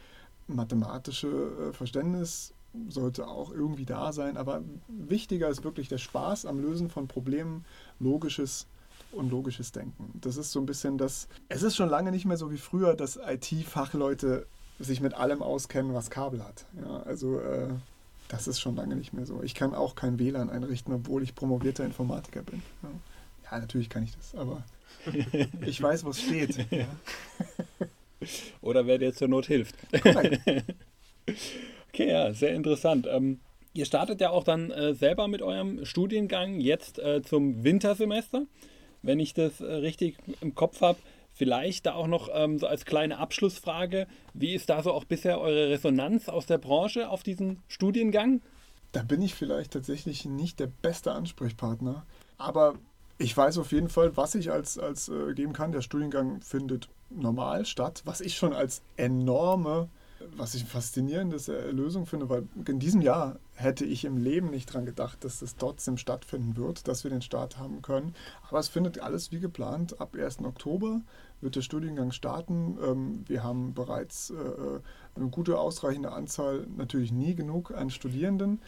mathematische 0.47 1.29
äh, 1.29 1.73
Verständnis 1.73 2.55
sollte 2.89 3.27
auch 3.27 3.53
irgendwie 3.53 3.87
da 3.87 4.13
sein. 4.13 4.37
Aber 4.37 4.63
wichtiger 4.89 5.49
ist 5.49 5.65
wirklich 5.65 5.89
der 5.89 5.99
Spaß 5.99 6.47
am 6.47 6.61
Lösen 6.61 6.91
von 6.91 7.09
Problemen, 7.09 7.65
logisches 7.99 8.67
und 9.17 9.31
logisches 9.31 9.73
Denken. 9.73 10.19
Das 10.21 10.37
ist 10.37 10.53
so 10.53 10.61
ein 10.61 10.67
bisschen 10.67 10.99
das. 10.99 11.29
Es 11.49 11.63
ist 11.63 11.77
schon 11.77 11.89
lange 11.89 12.11
nicht 12.11 12.25
mehr 12.25 12.37
so 12.37 12.51
wie 12.51 12.59
früher, 12.59 12.95
dass 12.95 13.17
IT-Fachleute 13.17 14.47
sich 14.79 15.01
mit 15.01 15.15
allem 15.15 15.43
auskennen, 15.43 15.95
was 15.95 16.11
Kabel 16.11 16.45
hat. 16.45 16.67
Ja, 16.81 17.03
also 17.03 17.41
äh, 17.41 17.69
das 18.29 18.49
ist 18.49 18.61
schon 18.61 18.77
lange 18.77 18.97
nicht 18.97 19.13
mehr 19.13 19.27
so. 19.27 19.43
Ich 19.43 19.55
kann 19.55 19.75
auch 19.75 19.95
kein 19.95 20.19
WLAN 20.19 20.51
einrichten, 20.51 20.93
obwohl 20.93 21.23
ich 21.23 21.35
promovierter 21.35 21.85
Informatiker 21.85 22.43
bin. 22.43 22.63
Ja, 22.83 22.89
ja 23.51 23.59
natürlich 23.59 23.89
kann 23.89 24.03
ich 24.03 24.15
das, 24.17 24.35
aber 24.35 24.63
ich 25.65 25.81
weiß, 25.81 26.05
was 26.05 26.21
steht. 26.21 26.71
Ja. 26.71 26.87
Oder 28.61 28.87
wer 28.87 28.99
dir 28.99 29.13
zur 29.13 29.29
Not 29.29 29.47
hilft. 29.47 29.77
okay, 29.93 30.63
ja, 31.97 32.33
sehr 32.33 32.55
interessant. 32.55 33.07
Ähm, 33.09 33.41
ihr 33.73 33.85
startet 33.85 34.21
ja 34.21 34.31
auch 34.31 34.45
dann 34.45 34.71
äh, 34.71 34.95
selber 34.95 35.29
mit 35.29 35.43
eurem 35.43 35.85
Studiengang 35.85 36.59
jetzt 36.61 36.99
äh, 36.99 37.23
zum 37.23 37.63
Wintersemester 37.63 38.47
wenn 39.07 39.21
ich 39.21 39.35
das 39.35 39.61
äh, 39.61 39.65
richtig 39.65 40.17
im 40.41 40.55
Kopf 40.55 40.81
habe. 40.81 40.99
Vielleicht 41.33 41.85
da 41.87 41.95
auch 41.95 42.07
noch 42.07 42.31
ähm, 42.33 42.59
so 42.59 42.67
als 42.67 42.87
kleine 42.87 43.19
Abschlussfrage, 43.19 44.07
wie 44.33 44.55
ist 44.55 44.71
da 44.71 44.83
so 44.83 44.93
auch 44.93 45.05
bisher 45.05 45.39
eure 45.39 45.69
Resonanz 45.69 46.29
aus 46.29 46.47
der 46.47 46.59
Branche 46.59 47.11
auf 47.11 47.23
diesen 47.23 47.63
Studiengang? 47.69 48.41
Da 48.93 49.03
bin 49.03 49.21
ich 49.21 49.35
vielleicht 49.35 49.73
tatsächlich 49.73 50.25
nicht 50.25 50.59
der 50.61 50.69
beste 50.69 51.13
Ansprechpartner, 51.13 52.07
aber 52.39 52.75
ich 53.19 53.37
weiß 53.37 53.59
auf 53.59 53.73
jeden 53.73 53.89
Fall, 53.89 54.17
was 54.17 54.35
ich 54.35 54.51
als, 54.51 54.79
als 54.79 55.09
äh, 55.09 55.35
geben 55.35 55.53
kann. 55.53 55.73
Der 55.73 55.83
Studiengang 55.83 56.41
findet 56.41 56.89
normal 57.11 57.67
statt, 57.67 58.03
was 58.05 58.21
ich 58.21 58.37
schon 58.37 58.53
als 58.53 58.83
enorme 58.97 59.89
was 60.37 60.55
ich 60.55 60.63
eine 60.63 60.71
faszinierende 60.71 61.37
Lösung 61.71 62.07
finde, 62.07 62.29
weil 62.29 62.47
in 62.67 62.79
diesem 62.79 63.01
Jahr 63.01 63.39
hätte 63.55 63.85
ich 63.85 64.05
im 64.05 64.17
Leben 64.17 64.51
nicht 64.51 64.69
daran 64.69 64.87
gedacht, 64.87 65.25
dass 65.25 65.41
das 65.41 65.57
trotzdem 65.57 65.97
stattfinden 65.97 66.57
wird, 66.57 66.89
dass 66.89 67.05
wir 67.05 67.11
den 67.11 67.23
Start 67.23 67.59
haben 67.59 67.83
können. 67.83 68.15
Aber 68.49 68.59
es 68.59 68.69
findet 68.69 69.01
alles 69.01 69.33
wie 69.33 69.41
geplant. 69.41 70.01
Ab 70.01 70.15
1. 70.15 70.41
Oktober 70.41 71.01
wird 71.41 71.57
der 71.57 71.63
Studiengang 71.63 72.13
starten. 72.13 72.79
Ähm, 72.83 73.25
wir 73.27 73.43
haben 73.43 73.75
bereits 73.75 74.31
äh, 74.31 74.81
eine 75.15 75.29
gute, 75.29 75.59
ausreichende 75.59 76.13
Anzahl, 76.13 76.67
natürlich 76.77 77.13
nie 77.13 77.35
genug 77.35 77.73
an 77.73 77.91
Studierenden. 77.91 78.61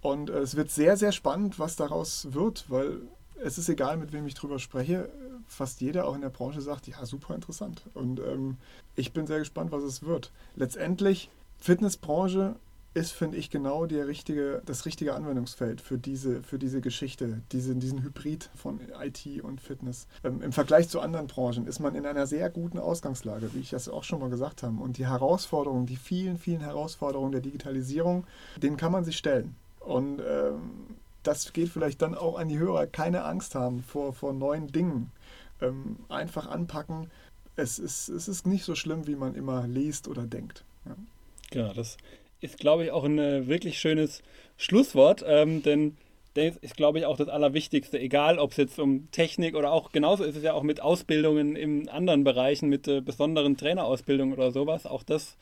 Und 0.00 0.30
äh, 0.30 0.38
es 0.38 0.56
wird 0.56 0.70
sehr, 0.70 0.96
sehr 0.96 1.12
spannend, 1.12 1.58
was 1.58 1.76
daraus 1.76 2.32
wird, 2.32 2.64
weil 2.68 3.02
es 3.42 3.58
ist 3.58 3.68
egal, 3.68 3.96
mit 3.96 4.12
wem 4.12 4.26
ich 4.26 4.34
drüber 4.34 4.58
spreche. 4.58 5.08
Fast 5.50 5.80
jeder 5.80 6.06
auch 6.06 6.14
in 6.14 6.20
der 6.20 6.30
Branche 6.30 6.60
sagt, 6.60 6.86
ja, 6.86 7.04
super 7.04 7.34
interessant. 7.34 7.82
Und 7.94 8.20
ähm, 8.20 8.56
ich 8.94 9.12
bin 9.12 9.26
sehr 9.26 9.40
gespannt, 9.40 9.72
was 9.72 9.82
es 9.82 10.04
wird. 10.04 10.30
Letztendlich, 10.54 11.28
Fitnessbranche 11.58 12.54
ist, 12.94 13.10
finde 13.10 13.36
ich, 13.36 13.50
genau 13.50 13.86
der 13.86 14.06
richtige, 14.06 14.62
das 14.64 14.86
richtige 14.86 15.14
Anwendungsfeld 15.14 15.80
für 15.80 15.98
diese, 15.98 16.44
für 16.44 16.58
diese 16.58 16.80
Geschichte, 16.80 17.42
diese, 17.50 17.74
diesen 17.74 18.02
Hybrid 18.04 18.48
von 18.54 18.80
IT 19.00 19.42
und 19.42 19.60
Fitness. 19.60 20.06
Ähm, 20.22 20.40
Im 20.40 20.52
Vergleich 20.52 20.88
zu 20.88 21.00
anderen 21.00 21.26
Branchen 21.26 21.66
ist 21.66 21.80
man 21.80 21.96
in 21.96 22.06
einer 22.06 22.28
sehr 22.28 22.48
guten 22.48 22.78
Ausgangslage, 22.78 23.52
wie 23.52 23.60
ich 23.60 23.70
das 23.70 23.88
auch 23.88 24.04
schon 24.04 24.20
mal 24.20 24.30
gesagt 24.30 24.62
habe. 24.62 24.80
Und 24.80 24.98
die 24.98 25.06
Herausforderungen, 25.08 25.86
die 25.86 25.96
vielen, 25.96 26.38
vielen 26.38 26.60
Herausforderungen 26.60 27.32
der 27.32 27.40
Digitalisierung, 27.40 28.24
denen 28.62 28.76
kann 28.76 28.92
man 28.92 29.04
sich 29.04 29.18
stellen. 29.18 29.56
Und 29.80 30.20
ähm, 30.20 30.96
das 31.22 31.52
geht 31.52 31.68
vielleicht 31.68 32.02
dann 32.02 32.14
auch 32.14 32.38
an 32.38 32.48
die 32.48 32.58
Hörer, 32.58 32.86
keine 32.86 33.24
Angst 33.24 33.54
haben 33.54 33.82
vor, 33.82 34.12
vor 34.12 34.32
neuen 34.32 34.68
Dingen. 34.68 35.10
Ähm, 35.60 35.96
einfach 36.08 36.48
anpacken. 36.48 37.10
Es 37.56 37.78
ist, 37.78 38.08
es 38.08 38.28
ist 38.28 38.46
nicht 38.46 38.64
so 38.64 38.74
schlimm, 38.74 39.06
wie 39.06 39.16
man 39.16 39.34
immer 39.34 39.66
liest 39.66 40.08
oder 40.08 40.26
denkt. 40.26 40.64
Ja. 40.86 40.96
Genau, 41.50 41.72
das 41.74 41.96
ist, 42.40 42.58
glaube 42.58 42.84
ich, 42.84 42.90
auch 42.90 43.04
ein 43.04 43.18
äh, 43.18 43.46
wirklich 43.46 43.78
schönes 43.78 44.22
Schlusswort, 44.56 45.24
ähm, 45.26 45.62
denn 45.62 45.96
das 46.34 46.56
ist, 46.58 46.76
glaube 46.76 46.98
ich, 46.98 47.06
auch 47.06 47.16
das 47.16 47.28
Allerwichtigste, 47.28 47.98
egal 47.98 48.38
ob 48.38 48.52
es 48.52 48.56
jetzt 48.56 48.78
um 48.78 49.10
Technik 49.10 49.56
oder 49.56 49.72
auch 49.72 49.90
genauso 49.90 50.22
ist 50.22 50.36
es 50.36 50.44
ja 50.44 50.52
auch 50.52 50.62
mit 50.62 50.80
Ausbildungen 50.80 51.56
in 51.56 51.88
anderen 51.88 52.22
Bereichen, 52.22 52.68
mit 52.68 52.86
äh, 52.86 53.00
besonderen 53.00 53.56
Trainerausbildungen 53.56 54.34
oder 54.34 54.52
sowas. 54.52 54.86
Auch 54.86 55.02
das 55.02 55.36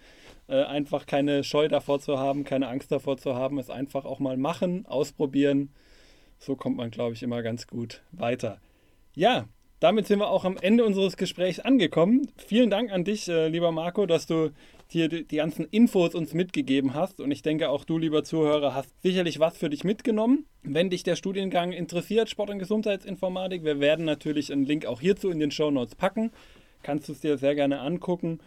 äh, 0.48 0.62
einfach 0.62 1.04
keine 1.04 1.44
Scheu 1.44 1.68
davor 1.68 2.00
zu 2.00 2.18
haben, 2.18 2.44
keine 2.44 2.68
Angst 2.68 2.90
davor 2.90 3.18
zu 3.18 3.34
haben, 3.34 3.58
es 3.58 3.68
einfach 3.68 4.06
auch 4.06 4.18
mal 4.18 4.38
machen, 4.38 4.86
ausprobieren. 4.86 5.70
So 6.38 6.56
kommt 6.56 6.78
man, 6.78 6.90
glaube 6.90 7.14
ich, 7.14 7.22
immer 7.22 7.42
ganz 7.42 7.66
gut 7.66 8.02
weiter. 8.12 8.58
Ja, 9.14 9.46
damit 9.80 10.06
sind 10.06 10.18
wir 10.18 10.30
auch 10.30 10.44
am 10.44 10.56
Ende 10.56 10.84
unseres 10.84 11.16
Gesprächs 11.16 11.60
angekommen. 11.60 12.28
Vielen 12.36 12.70
Dank 12.70 12.90
an 12.90 13.04
dich, 13.04 13.28
äh, 13.28 13.48
lieber 13.48 13.72
Marco, 13.72 14.06
dass 14.06 14.26
du 14.26 14.50
hier 14.90 15.08
die, 15.08 15.24
die 15.24 15.36
ganzen 15.36 15.66
Infos 15.66 16.14
uns 16.14 16.34
mitgegeben 16.34 16.94
hast. 16.94 17.20
Und 17.20 17.30
ich 17.30 17.42
denke, 17.42 17.68
auch 17.68 17.84
du, 17.84 17.98
lieber 17.98 18.24
Zuhörer, 18.24 18.74
hast 18.74 18.90
sicherlich 19.02 19.38
was 19.38 19.56
für 19.56 19.70
dich 19.70 19.84
mitgenommen. 19.84 20.46
Wenn 20.62 20.90
dich 20.90 21.02
der 21.02 21.16
Studiengang 21.16 21.72
interessiert, 21.72 22.28
Sport- 22.28 22.50
und 22.50 22.58
Gesundheitsinformatik, 22.58 23.64
wir 23.64 23.80
werden 23.80 24.04
natürlich 24.04 24.52
einen 24.52 24.64
Link 24.64 24.86
auch 24.86 25.00
hierzu 25.00 25.30
in 25.30 25.38
den 25.38 25.50
Show 25.50 25.70
Notes 25.70 25.94
packen. 25.94 26.32
Kannst 26.82 27.08
du 27.08 27.12
es 27.12 27.20
dir 27.20 27.38
sehr 27.38 27.54
gerne 27.54 27.80
angucken. 27.80 28.40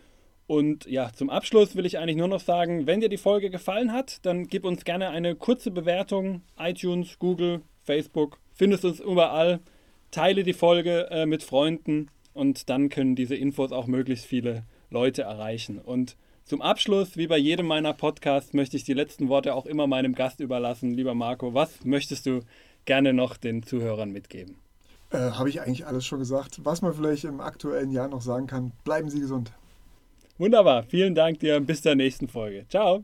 Und 0.48 0.86
ja, 0.86 1.12
zum 1.14 1.30
Abschluss 1.30 1.78
will 1.78 1.86
ich 1.86 1.98
eigentlich 1.98 2.18
nur 2.18 2.28
noch 2.28 2.42
sagen, 2.42 2.88
wenn 2.88 3.00
dir 3.00 3.08
die 3.08 3.18
Folge 3.18 3.50
gefallen 3.50 3.94
hat, 3.94 4.26
dann 4.26 4.48
gib 4.48 4.66
uns 4.66 4.84
gerne 4.84 5.10
eine 5.10 5.36
kurze 5.36 5.72
Bewertung. 5.72 6.42
iTunes, 6.60 7.20
Google, 7.20 7.62
Facebook, 7.84 8.38
findest 8.54 8.84
uns 8.84 9.00
überall. 9.00 9.62
Teile 10.12 10.44
die 10.44 10.54
Folge 10.54 11.10
äh, 11.10 11.26
mit 11.26 11.44
Freunden 11.44 12.10
und 12.34 12.70
dann 12.70 12.90
können 12.90 13.16
diese 13.16 13.36
Infos 13.36 13.72
auch 13.72 13.88
möglichst 13.88 14.26
viele 14.26 14.64
Leute 14.90 15.24
erreichen. 15.24 15.80
Und 15.80 16.16
zum 16.44 16.62
Abschluss, 16.62 17.18
wie 17.18 17.28
bei 17.28 17.38
jedem 17.38 17.66
meiner 17.66 17.94
Podcasts, 17.94 18.54
möchte 18.54 18.76
ich 18.76 18.84
die 18.84 18.94
letzten 18.94 19.30
Worte 19.30 19.56
auch 19.56 19.66
immer 19.66 19.88
meinem 19.88 20.14
Gast 20.14 20.40
überlassen. 20.40 20.92
Lieber 20.92 21.14
Marco, 21.14 21.54
was 21.54 21.86
möchtest 21.86 22.26
du 22.26 22.42
gerne 22.86 23.14
noch 23.14 23.38
den 23.38 23.64
Zuhörern 23.64 24.12
mitgeben? 24.12 24.58
Äh, 25.12 25.18
Habe 25.18 25.50
ich 25.50 25.62
eigentlich 25.62 25.86
alles 25.86 26.06
schon 26.06 26.20
gesagt. 26.20 26.60
Was 26.64 26.82
man 26.82 26.94
vielleicht 26.94 27.24
im 27.24 27.42
aktuellen 27.42 27.92
Jahr 27.92 28.08
noch 28.08 28.22
sagen 28.22 28.48
kann, 28.48 28.72
bleiben 28.84 29.10
Sie 29.10 29.20
gesund. 29.20 29.52
Wunderbar, 30.38 30.84
vielen 30.84 31.14
Dank 31.14 31.40
dir 31.40 31.58
und 31.58 31.68
bis 31.68 31.82
zur 31.82 31.96
nächsten 31.96 32.28
Folge. 32.28 32.66
Ciao. 32.68 33.04